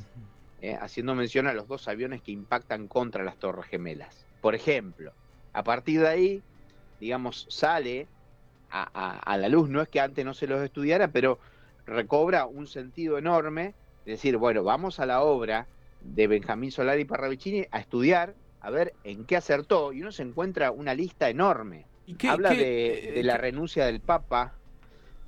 eh, 0.61 0.77
haciendo 0.81 1.15
mención 1.15 1.47
a 1.47 1.53
los 1.53 1.69
dos 1.69 1.89
aviones 1.89 2.23
que 2.23 2.33
impactan 2.33 2.89
contra 2.89 3.23
las 3.23 3.37
Torres 3.37 3.67
Gemelas. 3.67 4.27
Por 4.41 4.55
ejemplo, 4.55 5.13
a 5.53 5.63
partir 5.63 6.01
de 6.01 6.09
ahí, 6.09 6.43
digamos, 7.05 7.47
sale 7.51 8.07
a, 8.71 9.19
a 9.19 9.37
la 9.37 9.49
luz, 9.51 9.69
no 9.69 9.83
es 9.83 9.89
que 9.89 10.01
antes 10.01 10.25
no 10.25 10.33
se 10.33 10.47
los 10.47 10.63
estudiara, 10.63 11.09
pero 11.09 11.39
recobra 11.87 12.47
un 12.47 12.67
sentido 12.67 13.19
enorme, 13.19 13.75
decir, 14.07 14.39
bueno, 14.39 14.65
vamos 14.65 15.01
a 15.01 15.07
la 15.07 15.23
obra, 15.23 15.67
de 16.01 16.27
Benjamín 16.27 16.71
Solari 16.71 17.05
Parravicini 17.05 17.67
a 17.71 17.79
estudiar, 17.79 18.35
a 18.61 18.71
ver 18.71 18.95
en 19.05 19.25
qué 19.27 19.37
acertó, 19.37 19.93
y 19.93 20.01
uno 20.01 20.13
se 20.13 20.23
encuentra 20.23 20.71
una 20.71 20.95
lista 20.95 21.29
enorme. 21.29 21.85
Habla 22.27 22.51
de, 22.51 23.21
la 23.23 23.37
renuncia 23.37 23.85
del 23.85 24.01
Papa, 24.01 24.55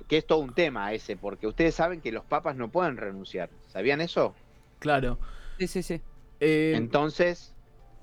que 0.07 0.17
es 0.17 0.25
todo 0.25 0.39
un 0.39 0.53
tema 0.53 0.93
ese, 0.93 1.15
porque 1.15 1.45
ustedes 1.45 1.75
saben 1.75 2.01
que 2.01 2.11
los 2.11 2.23
papas 2.25 2.55
no 2.55 2.69
pueden 2.69 2.97
renunciar. 2.97 3.49
¿Sabían 3.67 4.01
eso? 4.01 4.35
Claro. 4.79 5.19
Sí, 5.59 5.67
sí, 5.67 5.83
sí. 5.83 6.01
Eh, 6.39 6.73
Entonces, 6.75 7.53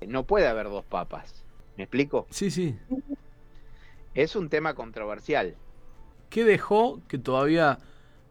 no 0.07 0.25
puede 0.25 0.47
haber 0.47 0.65
dos 0.65 0.85
papas. 0.85 1.45
¿Me 1.77 1.83
explico? 1.83 2.27
Sí, 2.29 2.51
sí. 2.51 2.77
Es 4.15 4.35
un 4.35 4.49
tema 4.49 4.73
controversial. 4.73 5.55
¿Qué 6.29 6.43
dejó 6.43 7.01
que 7.07 7.17
todavía 7.17 7.79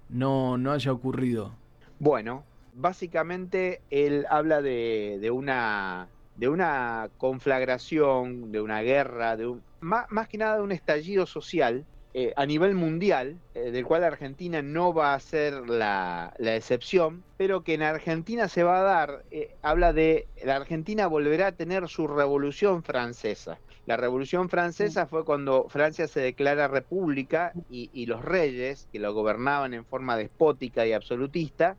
no, 0.09 0.59
no 0.59 0.73
haya 0.73 0.93
ocurrido? 0.93 1.55
Bueno, 1.99 2.45
básicamente 2.75 3.83
él 3.91 4.27
habla 4.31 4.63
de, 4.63 5.31
una, 5.31 6.09
de 6.37 6.49
una 6.49 7.11
conflagración, 7.19 8.51
de 8.51 8.61
una 8.61 8.81
guerra, 8.81 9.37
de 9.37 9.47
un, 9.47 9.63
más, 9.81 10.29
que 10.29 10.39
nada 10.39 10.57
de 10.57 10.63
un 10.63 10.73
estallido 10.73 11.27
social 11.27 11.85
eh, 12.15 12.33
a 12.37 12.47
nivel 12.47 12.75
mundial, 12.75 13.39
eh, 13.55 13.71
del 13.71 13.85
cual 13.85 14.05
Argentina 14.05 14.63
no 14.63 14.95
va 14.95 15.15
a 15.15 15.21
ser 15.21 15.69
la, 15.69 16.33
excepción, 16.39 17.25
pero 17.37 17.63
que 17.63 17.75
en 17.75 17.83
Argentina 17.83 18.49
se 18.49 18.63
va 18.63 18.81
a 18.81 18.83
dar, 18.83 19.25
eh, 19.31 19.55
habla 19.63 19.93
de 19.93 20.29
la 20.45 20.57
Argentina 20.57 21.07
volverá 21.09 21.49
a 21.49 21.53
tener 21.53 21.89
su 21.89 22.07
revolución 22.07 22.83
francesa. 22.83 23.59
La 23.87 23.97
revolución 23.97 24.49
francesa 24.49 25.07
fue 25.07 25.25
cuando 25.25 25.67
Francia 25.69 26.09
se 26.09 26.21
declara 26.21 26.69
república 26.69 27.53
y, 27.71 27.91
y 27.93 28.07
los 28.07 28.25
reyes, 28.25 28.89
que 28.93 28.99
lo 28.99 29.13
gobernaban 29.13 29.75
en 29.75 29.85
forma 29.85 30.17
despótica 30.17 30.87
y 30.87 30.93
absolutista, 30.93 31.77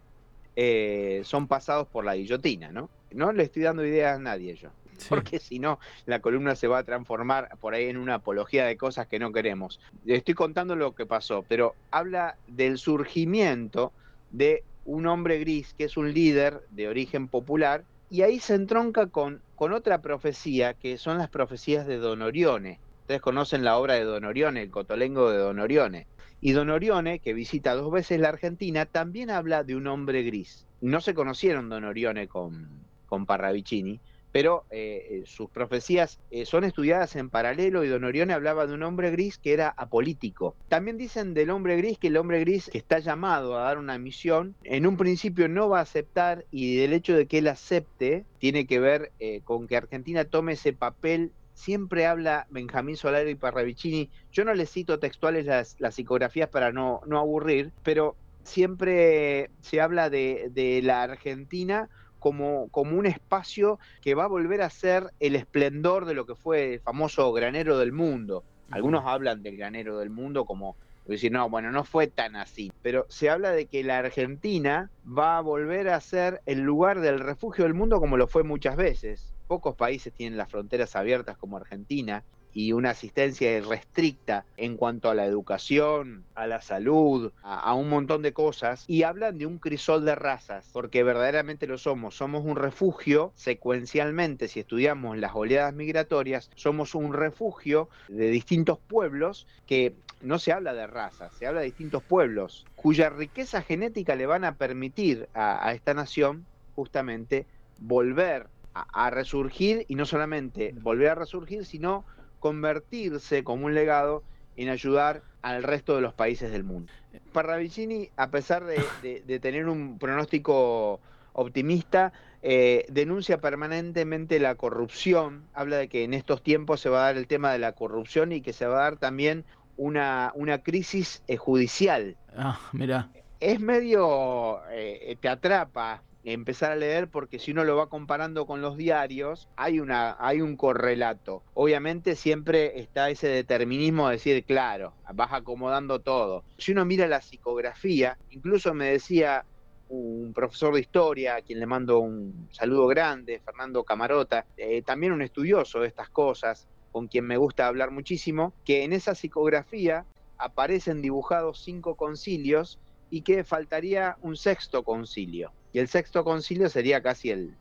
eh, 0.56 1.22
son 1.26 1.48
pasados 1.48 1.88
por 1.88 2.06
la 2.06 2.16
guillotina, 2.16 2.72
¿no? 2.72 2.90
No 3.12 3.34
le 3.34 3.44
estoy 3.44 3.64
dando 3.64 3.86
ideas 3.86 4.16
a 4.16 4.22
nadie 4.22 4.56
yo, 4.56 4.70
porque 5.10 5.40
si 5.40 5.60
no, 5.60 5.80
la 6.06 6.22
columna 6.22 6.56
se 6.56 6.68
va 6.68 6.78
a 6.78 6.84
transformar 6.84 7.50
por 7.60 7.74
ahí 7.74 7.86
en 7.88 7.98
una 7.98 8.16
apología 8.16 8.66
de 8.66 8.78
cosas 8.78 9.08
que 9.08 9.20
no 9.20 9.34
queremos. 9.34 9.82
Estoy 10.06 10.34
contando 10.34 10.76
lo 10.76 10.96
que 10.96 11.06
pasó, 11.06 11.44
pero 11.48 11.76
habla 11.92 12.38
del 12.48 12.78
surgimiento 12.78 13.92
de 14.32 14.64
un 14.86 15.08
hombre 15.08 15.40
gris 15.40 15.74
que 15.78 15.86
es 15.86 15.98
un 15.98 16.14
líder 16.14 16.62
de 16.70 16.88
origen 16.88 17.28
popular 17.28 17.84
y 18.10 18.22
ahí 18.22 18.40
se 18.40 18.56
entronca 18.56 19.08
con, 19.08 19.42
con 19.56 19.74
otra 19.74 20.02
profecía 20.02 20.74
que 20.74 20.98
son 20.98 21.18
las 21.18 21.30
profecías 21.30 21.88
de 21.88 21.98
Don 21.98 22.22
Orione. 22.22 22.80
Ustedes 23.02 23.22
conocen 23.22 23.64
la 23.64 23.78
obra 23.78 23.94
de 23.94 24.04
Don 24.04 24.26
Orione, 24.26 24.64
el 24.64 24.72
cotolengo 24.72 25.30
de 25.32 25.38
Don 25.38 25.60
Orione. 25.60 26.08
Y 26.42 26.52
Don 26.52 26.70
Orione, 26.70 27.20
que 27.20 27.34
visita 27.34 27.76
dos 27.76 27.92
veces 27.92 28.20
la 28.20 28.30
Argentina, 28.30 28.86
también 28.86 29.30
habla 29.30 29.64
de 29.64 29.76
un 29.76 29.88
hombre 29.88 30.24
gris. 30.24 30.68
No 30.82 31.02
se 31.02 31.14
conocieron 31.14 31.70
Don 31.70 31.86
Orione 31.86 32.28
con, 32.28 32.70
con 33.06 33.26
Parravicini, 33.26 34.02
pero 34.36 34.66
eh, 34.70 35.08
eh, 35.12 35.24
sus 35.26 35.50
profecías 35.50 36.20
eh, 36.30 36.46
son 36.46 36.66
estudiadas 36.66 37.16
en 37.16 37.30
paralelo 37.30 37.86
y 37.86 37.88
Don 37.88 38.04
Orione 38.04 38.34
hablaba 38.34 38.68
de 38.68 38.74
un 38.74 38.84
hombre 38.84 39.10
gris 39.10 39.38
que 39.38 39.54
era 39.54 39.70
apolítico. 39.70 40.58
También 40.68 40.98
dicen 40.98 41.34
del 41.34 41.52
hombre 41.52 41.78
gris 41.78 41.98
que 41.98 42.08
el 42.08 42.18
hombre 42.18 42.42
gris 42.42 42.70
que 42.70 42.78
está 42.78 43.00
llamado 43.00 43.58
a 43.58 43.62
dar 43.62 43.78
una 43.78 43.98
misión, 43.98 44.54
en 44.66 44.88
un 44.88 44.98
principio 44.98 45.48
no 45.48 45.70
va 45.70 45.80
a 45.80 45.84
aceptar 45.84 46.44
y 46.52 46.76
del 46.76 46.92
hecho 46.92 47.16
de 47.16 47.28
que 47.28 47.38
él 47.38 47.48
acepte 47.48 48.26
tiene 48.38 48.68
que 48.68 48.82
ver 48.82 49.14
con 49.46 49.68
que 49.68 49.78
Argentina 49.78 50.26
tome 50.26 50.52
ese 50.52 50.74
papel 50.74 51.32
siempre 51.54 52.06
habla 52.06 52.46
Benjamín 52.50 52.98
Solari 52.98 53.32
y 53.32 53.36
Parravicini. 53.36 54.10
Yo 54.34 54.44
no 54.44 54.54
les 54.54 54.70
cito 54.70 55.00
textuales 55.00 55.46
las, 55.46 55.78
psicografías 55.96 56.50
para 56.50 56.74
no, 56.74 57.00
no, 57.06 57.20
aburrir, 57.20 57.72
pero 57.84 58.18
siempre 58.44 59.50
se 59.62 59.80
habla 59.80 60.10
de, 60.10 60.82
la 60.84 61.04
Argentina 61.04 61.88
como, 62.26 62.70
como, 62.70 62.98
un 62.98 63.06
espacio 63.06 63.78
que 64.02 64.16
va 64.16 64.24
a 64.24 64.28
volver 64.28 64.64
a 64.64 64.72
ser 64.72 65.12
el 65.20 65.36
esplendor 65.36 66.06
de 66.06 66.16
lo 66.16 66.26
que 66.26 66.34
fue 66.34 66.74
el 66.74 66.80
famoso 66.80 67.32
granero 67.32 67.78
del 67.78 67.92
mundo. 67.92 68.44
Algunos 68.72 69.04
hablan 69.06 69.44
del 69.44 69.58
granero 69.58 70.00
del 70.00 70.10
mundo 70.10 70.46
como 70.46 70.76
decir, 71.06 71.32
no, 71.32 71.48
bueno, 71.52 71.72
no 71.72 71.84
fue 71.84 72.08
tan 72.08 72.36
así, 72.36 72.72
pero 72.82 73.06
se 73.10 73.30
habla 73.30 73.52
de 73.52 73.68
que 73.68 73.84
la 73.84 74.00
Argentina 74.00 74.90
va 75.06 75.38
a 75.38 75.42
volver 75.42 75.88
a 75.88 76.02
ser 76.02 76.42
el 76.48 76.62
lugar 76.62 77.00
del 77.00 77.20
refugio 77.20 77.66
del 77.66 77.76
mundo 77.76 78.00
como 78.00 78.18
lo 78.18 78.26
fue 78.26 78.42
muchas 78.42 78.76
veces. 78.76 79.36
Pocos 79.46 79.76
países 79.76 80.12
tienen 80.12 80.36
las 80.36 80.50
fronteras 80.50 80.96
abiertas 80.96 81.38
como 81.38 81.58
Argentina 81.58 82.24
y 82.56 82.72
una 82.72 82.92
asistencia 82.92 83.60
restricta 83.60 84.46
en 84.56 84.78
cuanto 84.78 85.10
a 85.10 85.14
la 85.14 85.26
educación, 85.26 86.24
a 86.36 86.48
la 86.48 86.62
salud, 86.62 87.34
a, 87.44 87.74
un 87.76 87.90
montón 87.90 88.22
de 88.22 88.32
cosas, 88.32 88.86
y 88.88 89.04
hablan 89.04 89.38
de 89.38 89.46
un 89.46 89.60
crisol 89.60 90.06
de 90.06 90.16
razas, 90.16 90.70
porque 90.72 91.04
verdaderamente 91.04 91.68
lo 91.68 91.78
somos. 91.78 92.16
Somos 92.16 92.46
un 92.46 92.56
refugio, 92.56 93.34
secuencialmente, 93.36 94.48
si 94.48 94.62
estudiamos 94.62 95.18
las 95.18 95.36
oleadas 95.36 95.74
migratorias, 95.74 96.50
somos 96.56 96.96
un 96.96 97.14
refugio 97.14 97.90
de 98.08 98.30
distintos 98.30 98.80
pueblos 98.80 99.48
que 99.68 99.94
no 100.22 100.40
se 100.40 100.54
habla 100.54 100.74
de 100.74 100.88
razas, 100.88 101.34
se 101.34 101.48
habla 101.48 101.60
de 101.60 101.66
distintos 101.66 102.04
pueblos, 102.04 102.66
cuya 102.78 103.10
riqueza 103.10 103.64
genética 103.64 104.16
le 104.16 104.28
van 104.28 104.46
a 104.46 104.56
permitir 104.56 105.28
a 105.34 105.74
esta 105.74 105.94
nación 105.94 106.46
justamente 106.74 107.46
volver 107.80 108.48
a, 108.76 109.10
resurgir 109.10 109.86
y 109.88 109.96
no 109.96 110.06
solamente 110.06 110.74
volver 110.82 111.10
a 111.10 111.16
resurgir, 111.16 111.66
sino 111.66 112.04
convertirse 112.40 113.44
como 113.44 113.66
un 113.66 113.76
legado 113.76 114.24
en 114.58 114.70
ayudar 114.70 115.22
al 115.42 115.64
resto 115.64 115.96
de 115.96 116.02
los 116.02 116.14
países 116.14 116.52
del 116.52 116.64
mundo. 116.64 116.92
Parravicini, 117.34 118.10
a 118.18 118.30
pesar 118.30 118.64
de, 118.66 119.40
tener 119.40 119.68
un 119.68 120.00
pronóstico 120.00 121.00
optimista, 121.34 122.14
eh, 122.42 122.86
denuncia 122.90 123.40
permanentemente 123.40 124.40
la 124.40 124.56
corrupción, 124.56 125.44
habla 125.54 125.78
de 125.78 125.88
que 125.88 126.04
en 126.04 126.14
estos 126.14 126.42
tiempos 126.42 126.80
se 126.80 126.90
va 126.90 127.00
a 127.00 127.06
dar 127.08 127.18
el 127.18 127.28
tema 127.28 127.52
de 127.52 127.60
la 127.60 127.74
corrupción 127.74 128.32
y 128.32 128.42
que 128.42 128.54
se 128.54 128.66
va 128.66 128.80
a 128.80 128.84
dar 128.84 128.98
también 128.98 129.44
una, 129.78 130.32
una 130.36 130.60
crisis 130.60 131.22
eh, 131.28 131.38
judicial. 131.38 132.16
Ah, 132.38 132.60
mira. 132.72 133.10
Es 133.40 133.60
medio, 133.60 134.62
eh, 134.72 135.18
te 135.20 135.28
atrapa 135.28 136.02
empezar 136.26 136.72
a 136.72 136.76
leer 136.76 137.10
porque 137.10 137.40
si 137.40 137.52
uno 137.52 137.64
lo 137.64 137.76
va 137.76 137.88
comparando 137.88 138.46
con 138.46 138.62
los 138.62 138.78
diarios, 138.78 139.48
hay, 139.56 139.80
una, 139.80 140.18
hay 140.20 140.42
un 140.42 140.58
correlato. 140.58 141.44
Obviamente 141.54 142.16
siempre 142.16 142.80
está 142.80 143.10
ese 143.10 143.28
determinismo 143.28 144.08
de 144.08 144.14
decir, 144.14 144.44
claro, 144.46 144.94
vas 145.14 145.32
acomodando 145.32 146.02
todo. 146.02 146.44
Si 146.58 146.72
uno 146.72 146.84
mira 146.86 147.08
la 147.08 147.22
psicografía, 147.22 148.18
incluso 148.30 148.74
me 148.74 148.92
decía 148.92 149.46
un 149.88 150.34
profesor 150.34 150.74
de 150.74 150.82
historia, 150.82 151.36
a 151.36 151.42
quien 151.42 151.60
le 151.60 151.68
mando 151.68 152.00
un 152.00 152.50
saludo 152.52 152.88
grande, 152.88 153.40
Fernando 153.46 153.84
Camarota, 153.84 154.46
eh, 154.58 154.82
también 154.82 155.14
un 155.14 155.22
estudioso 155.22 155.82
de 155.82 155.88
estas 155.88 156.10
cosas, 156.10 156.68
con 156.92 157.08
quien 157.08 157.26
me 157.26 157.38
gusta 157.38 157.68
hablar 157.68 157.92
muchísimo, 157.92 158.54
que 158.64 158.84
en 158.84 158.94
esa 158.94 159.16
psicografía 159.16 160.06
aparecen 160.38 161.02
dibujados 161.02 161.62
cinco 161.64 161.96
concilios 161.96 162.80
y 163.10 163.22
que 163.22 163.44
faltaría 163.44 164.18
un 164.22 164.36
sexto 164.36 164.84
concilio. 164.84 165.54
Y 165.76 165.80
el 165.80 165.90
sexto 165.90 166.24
concilio 166.24 166.70
sería 166.70 167.02
casi 167.02 167.32
el, 167.32 167.54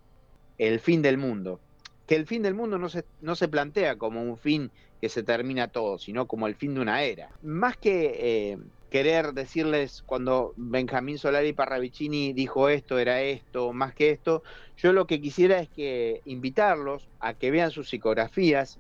el 0.59 0.79
fin 0.79 1.03
del 1.03 1.19
mundo. 1.19 1.59
Que 2.07 2.15
el 2.15 2.27
fin 2.29 2.43
del 2.43 2.55
mundo 2.55 2.79
no 2.79 2.89
se, 2.89 3.05
no 3.21 3.35
se 3.35 3.49
plantea 3.49 3.99
como 3.99 4.23
un 4.23 4.39
fin 4.39 4.71
que 5.01 5.09
se 5.09 5.25
termina 5.25 5.67
todo, 5.67 5.99
sino 5.99 6.29
como 6.29 6.47
el 6.47 6.55
fin 6.55 6.75
de 6.75 6.81
una 6.81 7.03
era. 7.03 7.31
Más 7.43 7.77
que 7.77 8.53
eh, 8.53 8.59
querer 8.89 9.33
decirles 9.33 10.05
cuando 10.07 10.55
Benjamín 10.57 11.19
Solari 11.19 11.55
Parravicini 11.55 12.33
dijo 12.33 12.69
esto, 12.69 13.01
era 13.01 13.21
esto, 13.21 13.73
más 13.73 13.97
que 13.97 14.11
esto, 14.11 14.45
yo 14.77 14.93
lo 14.93 15.09
que 15.09 15.21
quisiera 15.21 15.59
es 15.59 15.69
que 15.69 16.21
invitarlos 16.25 17.09
a 17.19 17.35
que 17.35 17.51
vean 17.51 17.73
sus 17.73 17.89
psicografías. 17.89 18.79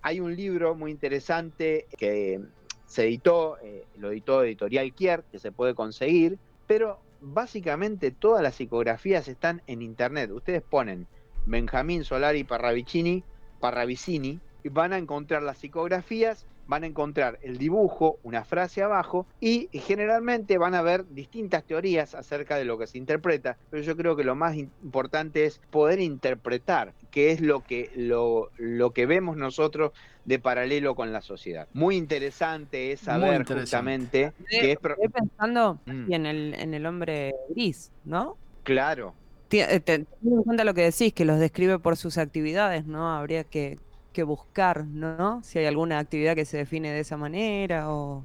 Hay 0.00 0.20
un 0.20 0.34
libro 0.34 0.74
muy 0.74 0.90
interesante 0.90 1.86
que 1.98 2.40
se 2.86 3.04
editó, 3.04 3.58
eh, 3.62 3.84
lo 3.98 4.10
editó 4.10 4.42
Editorial 4.42 4.94
Kier, 4.94 5.22
que 5.30 5.38
se 5.38 5.52
puede 5.52 5.74
conseguir, 5.74 6.38
pero 6.66 6.98
básicamente 7.20 8.10
todas 8.10 8.42
las 8.42 8.54
psicografías 8.54 9.28
están 9.28 9.62
en 9.66 9.82
internet. 9.82 10.30
Ustedes 10.30 10.62
ponen 10.62 11.06
Benjamín 11.46 12.04
Solari 12.04 12.44
Parravicini, 12.44 13.24
Parravicini, 13.60 14.40
y 14.62 14.68
van 14.68 14.92
a 14.92 14.98
encontrar 14.98 15.42
las 15.42 15.58
psicografías 15.58 16.46
van 16.70 16.84
a 16.84 16.86
encontrar 16.86 17.40
el 17.42 17.58
dibujo, 17.58 18.20
una 18.22 18.44
frase 18.44 18.80
abajo 18.80 19.26
y 19.40 19.68
generalmente 19.72 20.56
van 20.56 20.76
a 20.76 20.82
ver 20.82 21.04
distintas 21.10 21.64
teorías 21.64 22.14
acerca 22.14 22.56
de 22.56 22.64
lo 22.64 22.78
que 22.78 22.86
se 22.86 22.96
interpreta, 22.96 23.58
pero 23.70 23.82
yo 23.82 23.96
creo 23.96 24.14
que 24.14 24.22
lo 24.22 24.36
más 24.36 24.56
importante 24.56 25.44
es 25.46 25.60
poder 25.70 26.00
interpretar 26.00 26.94
qué 27.10 27.32
es 27.32 27.40
lo 27.40 27.64
que, 27.64 27.90
lo, 27.96 28.50
lo 28.56 28.92
que 28.92 29.06
vemos 29.06 29.36
nosotros 29.36 29.90
de 30.24 30.38
paralelo 30.38 30.94
con 30.94 31.12
la 31.12 31.22
sociedad. 31.22 31.66
Muy 31.72 31.96
interesante 31.96 32.92
es 32.92 33.00
saber 33.00 33.44
justamente 33.44 34.32
que 34.48 34.72
es... 34.72 34.78
Estoy 34.80 35.08
pensando 35.08 35.80
mm. 35.86 36.12
en, 36.12 36.26
el, 36.26 36.54
en 36.54 36.74
el 36.74 36.86
hombre 36.86 37.34
gris, 37.48 37.90
¿no? 38.04 38.36
Claro, 38.62 39.14
eh, 39.50 39.80
teniendo 39.80 40.06
en 40.22 40.42
cuenta 40.44 40.62
lo 40.62 40.74
que 40.74 40.82
decís, 40.82 41.12
que 41.12 41.24
los 41.24 41.40
describe 41.40 41.80
por 41.80 41.96
sus 41.96 42.16
actividades, 42.16 42.86
¿no? 42.86 43.12
Habría 43.12 43.42
que, 43.42 43.80
que 44.12 44.22
buscar, 44.22 44.84
¿no? 44.84 45.42
Si 45.42 45.58
hay 45.58 45.66
alguna 45.66 45.98
actividad 45.98 46.34
que 46.34 46.44
se 46.44 46.58
define 46.58 46.92
de 46.92 47.00
esa 47.00 47.16
manera 47.16 47.92
o... 47.92 48.24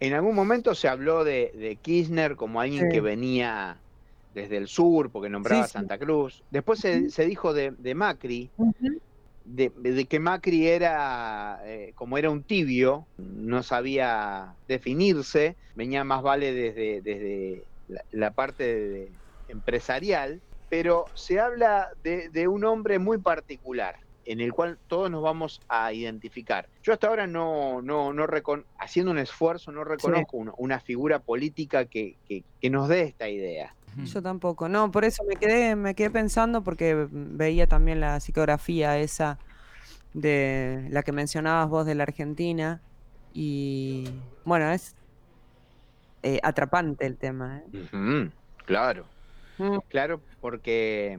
En 0.00 0.12
algún 0.12 0.34
momento 0.34 0.74
se 0.74 0.88
habló 0.88 1.24
de, 1.24 1.78
Kirchner 1.80 2.36
como 2.36 2.60
alguien 2.60 2.90
que 2.90 3.00
venía 3.00 3.78
desde 4.34 4.56
el 4.56 4.68
sur, 4.68 5.10
porque 5.10 5.28
nombraba 5.30 5.66
Santa 5.68 5.98
Cruz. 5.98 6.42
Después 6.50 6.80
se, 6.80 7.24
dijo 7.24 7.54
de, 7.54 7.94
Macri, 7.94 8.50
de, 9.44 10.06
que 10.06 10.18
Macri 10.18 10.66
era, 10.66 11.60
eh, 11.64 11.92
como 11.94 12.18
era 12.18 12.28
un 12.28 12.42
tibio, 12.42 13.06
no 13.16 13.62
sabía 13.62 14.54
definirse, 14.68 15.56
venía 15.74 16.04
más 16.04 16.22
vale 16.22 16.52
desde, 16.52 17.00
desde 17.00 17.64
la, 18.10 18.32
parte 18.32 19.10
empresarial, 19.48 20.40
pero 20.68 21.06
se 21.14 21.38
habla 21.40 21.90
de 22.02 22.48
un 22.48 22.64
hombre 22.64 22.98
muy 22.98 23.18
particular 23.18 24.04
en 24.26 24.40
el 24.40 24.52
cual 24.52 24.78
todos 24.86 25.10
nos 25.10 25.22
vamos 25.22 25.60
a 25.68 25.92
identificar. 25.92 26.68
Yo 26.82 26.92
hasta 26.92 27.08
ahora 27.08 27.26
no, 27.26 27.82
no, 27.82 28.12
no 28.12 28.26
haciendo 28.78 29.10
un 29.12 29.18
esfuerzo, 29.18 29.72
no 29.72 29.84
reconozco 29.84 30.36
una, 30.56 30.80
figura 30.80 31.18
política 31.18 31.86
que, 31.86 32.16
que, 32.28 32.70
nos 32.70 32.88
dé 32.88 33.02
esta 33.02 33.28
idea. 33.28 33.74
Yo 33.96 34.22
tampoco, 34.22 34.68
no, 34.68 34.90
por 34.90 35.04
eso 35.04 35.22
me 35.24 35.36
quedé, 35.36 35.76
me 35.76 35.94
quedé 35.94 36.10
pensando 36.10 36.64
porque 36.64 37.06
veía 37.10 37.68
también 37.68 38.00
la 38.00 38.18
psicografía 38.18 38.98
esa 38.98 39.38
de 40.14 40.88
la 40.90 41.02
que 41.02 41.12
mencionabas 41.12 41.68
vos 41.68 41.86
de 41.86 41.94
la 41.94 42.02
Argentina 42.02 42.80
y 43.32 44.08
bueno, 44.44 44.70
es 44.70 44.94
eh, 46.22 46.40
atrapante 46.42 47.04
el 47.04 47.16
tema. 47.16 47.62
¿eh? 47.72 48.30
Claro, 48.64 49.06
mm. 49.58 49.78
claro, 49.88 50.20
porque 50.40 51.18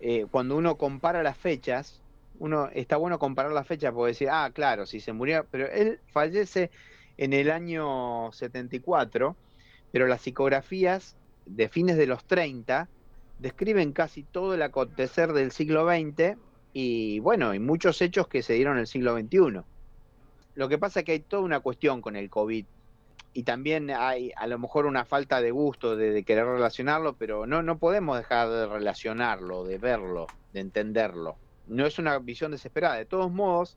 eh, 0.00 0.26
cuando 0.30 0.56
uno 0.56 0.76
compara 0.76 1.22
las 1.22 1.36
fechas, 1.36 2.00
uno 2.40 2.70
está 2.72 2.96
bueno 2.96 3.18
comparar 3.18 3.52
la 3.52 3.64
fecha 3.64 3.92
porque 3.92 4.12
decir, 4.12 4.28
ah, 4.30 4.50
claro, 4.52 4.86
si 4.86 4.98
se 4.98 5.12
murió, 5.12 5.46
pero 5.50 5.70
él 5.70 6.00
fallece 6.06 6.70
en 7.18 7.34
el 7.34 7.50
año 7.50 8.32
74, 8.32 9.36
pero 9.92 10.06
las 10.06 10.22
psicografías 10.22 11.16
de 11.44 11.68
fines 11.68 11.98
de 11.98 12.06
los 12.06 12.24
30 12.24 12.88
describen 13.38 13.92
casi 13.92 14.22
todo 14.22 14.54
el 14.54 14.62
acontecer 14.62 15.34
del 15.34 15.52
siglo 15.52 15.86
XX 15.86 16.38
y 16.72 17.20
bueno, 17.20 17.52
y 17.52 17.58
muchos 17.58 18.00
hechos 18.00 18.26
que 18.26 18.42
se 18.42 18.54
dieron 18.54 18.74
en 18.76 18.80
el 18.80 18.86
siglo 18.86 19.14
XXI. 19.18 19.60
Lo 20.54 20.68
que 20.68 20.78
pasa 20.78 21.00
es 21.00 21.06
que 21.06 21.12
hay 21.12 21.20
toda 21.20 21.42
una 21.42 21.60
cuestión 21.60 22.00
con 22.00 22.16
el 22.16 22.30
COVID 22.30 22.64
y 23.34 23.42
también 23.42 23.90
hay 23.90 24.32
a 24.34 24.46
lo 24.46 24.58
mejor 24.58 24.86
una 24.86 25.04
falta 25.04 25.42
de 25.42 25.50
gusto 25.50 25.94
de, 25.94 26.10
de, 26.10 26.22
querer 26.24 26.46
relacionarlo, 26.46 27.16
pero 27.16 27.46
no, 27.46 27.62
no 27.62 27.76
podemos 27.76 28.16
dejar 28.16 28.48
de 28.48 28.66
relacionarlo, 28.66 29.64
de 29.64 29.76
verlo, 29.76 30.26
de 30.54 30.60
entenderlo 30.60 31.36
no 31.66 31.86
es 31.86 31.98
una 31.98 32.18
visión 32.18 32.50
desesperada. 32.50 32.96
De 32.96 33.06
todos 33.06 33.30
modos, 33.30 33.76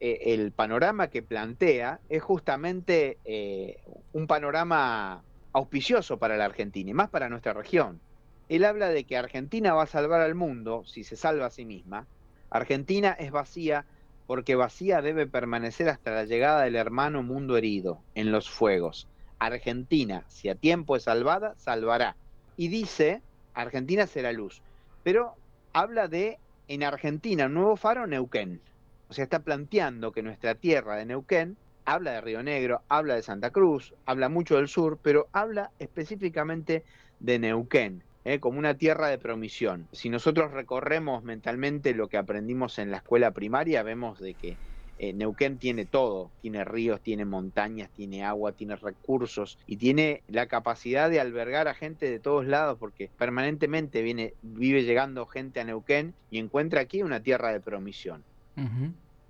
eh, 0.00 0.34
el 0.34 0.52
panorama 0.52 1.08
que 1.08 1.22
plantea 1.22 2.00
es 2.08 2.22
justamente 2.22 3.18
eh, 3.24 3.80
un 4.12 4.26
panorama 4.26 5.22
auspicioso 5.52 6.18
para 6.18 6.36
la 6.36 6.46
Argentina 6.46 6.90
y 6.90 6.94
más 6.94 7.10
para 7.10 7.28
nuestra 7.28 7.52
región. 7.52 8.00
Él 8.48 8.64
habla 8.64 8.88
de 8.88 9.04
que 9.04 9.16
Argentina 9.16 9.74
va 9.74 9.84
a 9.84 9.86
salvar 9.86 10.20
al 10.20 10.34
mundo 10.34 10.84
si 10.84 11.04
se 11.04 11.16
salva 11.16 11.46
a 11.46 11.50
sí 11.50 11.64
misma. 11.64 12.06
Argentina 12.50 13.12
es 13.12 13.30
vacía 13.30 13.84
porque 14.26 14.54
vacía 14.54 15.02
debe 15.02 15.26
permanecer 15.26 15.88
hasta 15.88 16.12
la 16.12 16.24
llegada 16.24 16.62
del 16.62 16.76
hermano 16.76 17.22
mundo 17.22 17.56
herido 17.56 18.00
en 18.14 18.32
los 18.32 18.48
fuegos. 18.48 19.08
Argentina, 19.38 20.24
si 20.28 20.48
a 20.48 20.54
tiempo 20.54 20.96
es 20.96 21.04
salvada, 21.04 21.54
salvará. 21.56 22.16
Y 22.56 22.68
dice, 22.68 23.22
Argentina 23.54 24.06
será 24.06 24.32
luz. 24.32 24.62
Pero 25.02 25.34
habla 25.72 26.08
de 26.08 26.38
en 26.70 26.84
Argentina, 26.84 27.46
un 27.46 27.54
nuevo 27.54 27.76
faro, 27.76 28.06
Neuquén. 28.06 28.60
O 29.08 29.12
sea, 29.12 29.24
está 29.24 29.40
planteando 29.40 30.12
que 30.12 30.22
nuestra 30.22 30.54
tierra 30.54 30.94
de 30.94 31.04
Neuquén 31.04 31.56
habla 31.84 32.12
de 32.12 32.20
Río 32.20 32.44
Negro, 32.44 32.82
habla 32.88 33.16
de 33.16 33.22
Santa 33.22 33.50
Cruz, 33.50 33.92
habla 34.06 34.28
mucho 34.28 34.54
del 34.54 34.68
sur, 34.68 35.00
pero 35.02 35.28
habla 35.32 35.72
específicamente 35.80 36.84
de 37.18 37.40
Neuquén, 37.40 38.04
¿eh? 38.22 38.38
como 38.38 38.60
una 38.60 38.74
tierra 38.74 39.08
de 39.08 39.18
promisión. 39.18 39.88
Si 39.90 40.10
nosotros 40.10 40.52
recorremos 40.52 41.24
mentalmente 41.24 41.92
lo 41.92 42.08
que 42.08 42.18
aprendimos 42.18 42.78
en 42.78 42.92
la 42.92 42.98
escuela 42.98 43.32
primaria, 43.32 43.82
vemos 43.82 44.20
de 44.20 44.36
que 44.36 44.60
eh, 45.02 45.14
Neuquén 45.14 45.56
tiene 45.56 45.86
todo, 45.86 46.30
tiene 46.42 46.62
ríos, 46.62 47.00
tiene 47.00 47.24
montañas, 47.24 47.88
tiene 47.96 48.22
agua, 48.22 48.52
tiene 48.52 48.76
recursos 48.76 49.58
y 49.66 49.76
tiene 49.76 50.22
la 50.28 50.44
capacidad 50.44 51.08
de 51.08 51.20
albergar 51.20 51.68
a 51.68 51.74
gente 51.74 52.10
de 52.10 52.18
todos 52.18 52.44
lados 52.44 52.76
porque 52.78 53.08
permanentemente 53.16 54.02
viene, 54.02 54.34
vive 54.42 54.84
llegando 54.84 55.24
gente 55.24 55.58
a 55.58 55.64
Neuquén 55.64 56.12
y 56.30 56.38
encuentra 56.38 56.82
aquí 56.82 57.02
una 57.02 57.20
tierra 57.20 57.50
de 57.50 57.60
promisión. 57.60 58.22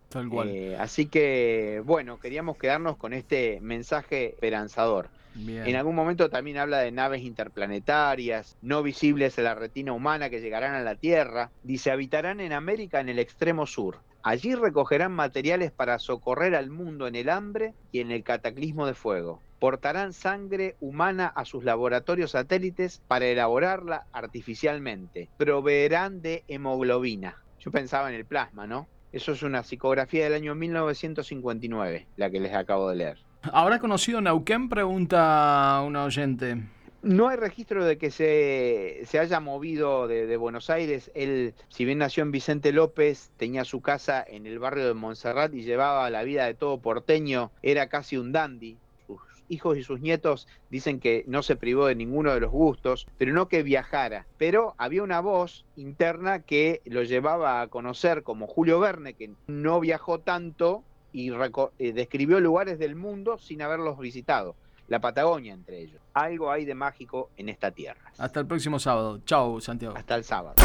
Tal 0.08 0.28
cual. 0.28 0.48
Eh, 0.48 0.76
así 0.76 1.06
que, 1.06 1.80
bueno, 1.86 2.18
queríamos 2.18 2.56
quedarnos 2.56 2.96
con 2.96 3.12
este 3.12 3.60
mensaje 3.60 4.30
esperanzador. 4.30 5.08
En 5.36 5.76
algún 5.76 5.94
momento 5.94 6.28
también 6.30 6.58
habla 6.58 6.78
de 6.78 6.90
naves 6.90 7.22
interplanetarias, 7.22 8.56
no 8.60 8.82
visibles 8.82 9.38
a 9.38 9.42
la 9.42 9.54
retina 9.54 9.92
humana 9.92 10.30
que 10.30 10.40
llegarán 10.40 10.74
a 10.74 10.80
la 10.80 10.96
Tierra. 10.96 11.52
Dice, 11.62 11.92
habitarán 11.92 12.40
en 12.40 12.52
América 12.52 12.98
en 12.98 13.08
el 13.08 13.20
extremo 13.20 13.68
sur. 13.68 14.00
Allí 14.22 14.54
recogerán 14.54 15.12
materiales 15.12 15.72
para 15.72 15.98
socorrer 15.98 16.54
al 16.54 16.70
mundo 16.70 17.06
en 17.06 17.14
el 17.16 17.30
hambre 17.30 17.74
y 17.90 18.00
en 18.00 18.10
el 18.10 18.22
cataclismo 18.22 18.86
de 18.86 18.94
fuego. 18.94 19.40
Portarán 19.58 20.12
sangre 20.12 20.76
humana 20.80 21.26
a 21.26 21.44
sus 21.44 21.64
laboratorios 21.64 22.32
satélites 22.32 23.02
para 23.08 23.26
elaborarla 23.26 24.06
artificialmente. 24.12 25.28
Proveerán 25.38 26.20
de 26.20 26.44
hemoglobina. 26.48 27.42
Yo 27.60 27.70
pensaba 27.70 28.08
en 28.10 28.14
el 28.14 28.26
plasma, 28.26 28.66
¿no? 28.66 28.88
Eso 29.12 29.32
es 29.32 29.42
una 29.42 29.62
psicografía 29.62 30.24
del 30.24 30.34
año 30.34 30.54
1959, 30.54 32.06
la 32.16 32.30
que 32.30 32.40
les 32.40 32.54
acabo 32.54 32.90
de 32.90 32.96
leer. 32.96 33.18
¿Habrá 33.42 33.78
conocido 33.78 34.20
Neuquén? 34.20 34.68
Pregunta 34.68 35.82
una 35.84 36.04
oyente. 36.04 36.62
No 37.02 37.28
hay 37.28 37.38
registro 37.38 37.86
de 37.86 37.96
que 37.96 38.10
se, 38.10 39.00
se 39.06 39.18
haya 39.18 39.40
movido 39.40 40.06
de, 40.06 40.26
de, 40.26 40.36
Buenos 40.36 40.68
Aires. 40.68 41.10
Él, 41.14 41.54
si 41.70 41.86
bien 41.86 41.96
nació 41.96 42.22
en 42.22 42.30
Vicente 42.30 42.72
López, 42.72 43.30
tenía 43.38 43.64
su 43.64 43.80
casa 43.80 44.22
en 44.26 44.46
el 44.46 44.58
barrio 44.58 44.86
de 44.86 44.92
Montserrat 44.92 45.54
y 45.54 45.62
llevaba 45.62 46.10
la 46.10 46.24
vida 46.24 46.44
de 46.44 46.52
todo 46.52 46.78
porteño, 46.78 47.52
era 47.62 47.88
casi 47.88 48.18
un 48.18 48.32
dandy. 48.32 48.76
Sus 49.06 49.18
hijos 49.48 49.78
y 49.78 49.82
sus 49.82 50.02
nietos 50.02 50.46
dicen 50.68 51.00
que 51.00 51.24
no 51.26 51.42
se 51.42 51.56
privó 51.56 51.86
de 51.86 51.94
ninguno 51.94 52.34
de 52.34 52.40
los 52.40 52.50
gustos, 52.50 53.06
pero 53.16 53.32
no 53.32 53.48
que 53.48 53.62
viajara. 53.62 54.26
Pero 54.36 54.74
había 54.76 55.02
una 55.02 55.20
voz 55.20 55.64
interna 55.76 56.42
que 56.42 56.82
lo 56.84 57.02
llevaba 57.02 57.62
a 57.62 57.68
conocer 57.68 58.22
como 58.22 58.46
Julio 58.46 58.78
Verne, 58.78 59.14
que 59.14 59.30
no 59.46 59.80
viajó 59.80 60.20
tanto 60.20 60.84
y 61.14 61.32
eh, 61.78 61.92
describió 61.94 62.40
lugares 62.40 62.78
del 62.78 62.94
mundo 62.94 63.38
sin 63.38 63.62
haberlos 63.62 63.98
visitado 63.98 64.54
la 64.90 65.00
Patagonia 65.00 65.54
entre 65.54 65.80
ellos. 65.80 66.00
Algo 66.12 66.50
hay 66.50 66.66
de 66.66 66.74
mágico 66.74 67.30
en 67.36 67.48
esta 67.48 67.70
tierra. 67.70 68.12
Hasta 68.18 68.40
el 68.40 68.46
próximo 68.46 68.78
sábado. 68.78 69.20
Chao, 69.24 69.60
Santiago. 69.60 69.96
Hasta 69.96 70.16
el 70.16 70.24
sábado. 70.24 70.56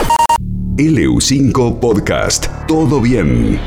LU5 0.78 1.80
Podcast. 1.80 2.48
Todo 2.68 3.00
bien. 3.00 3.60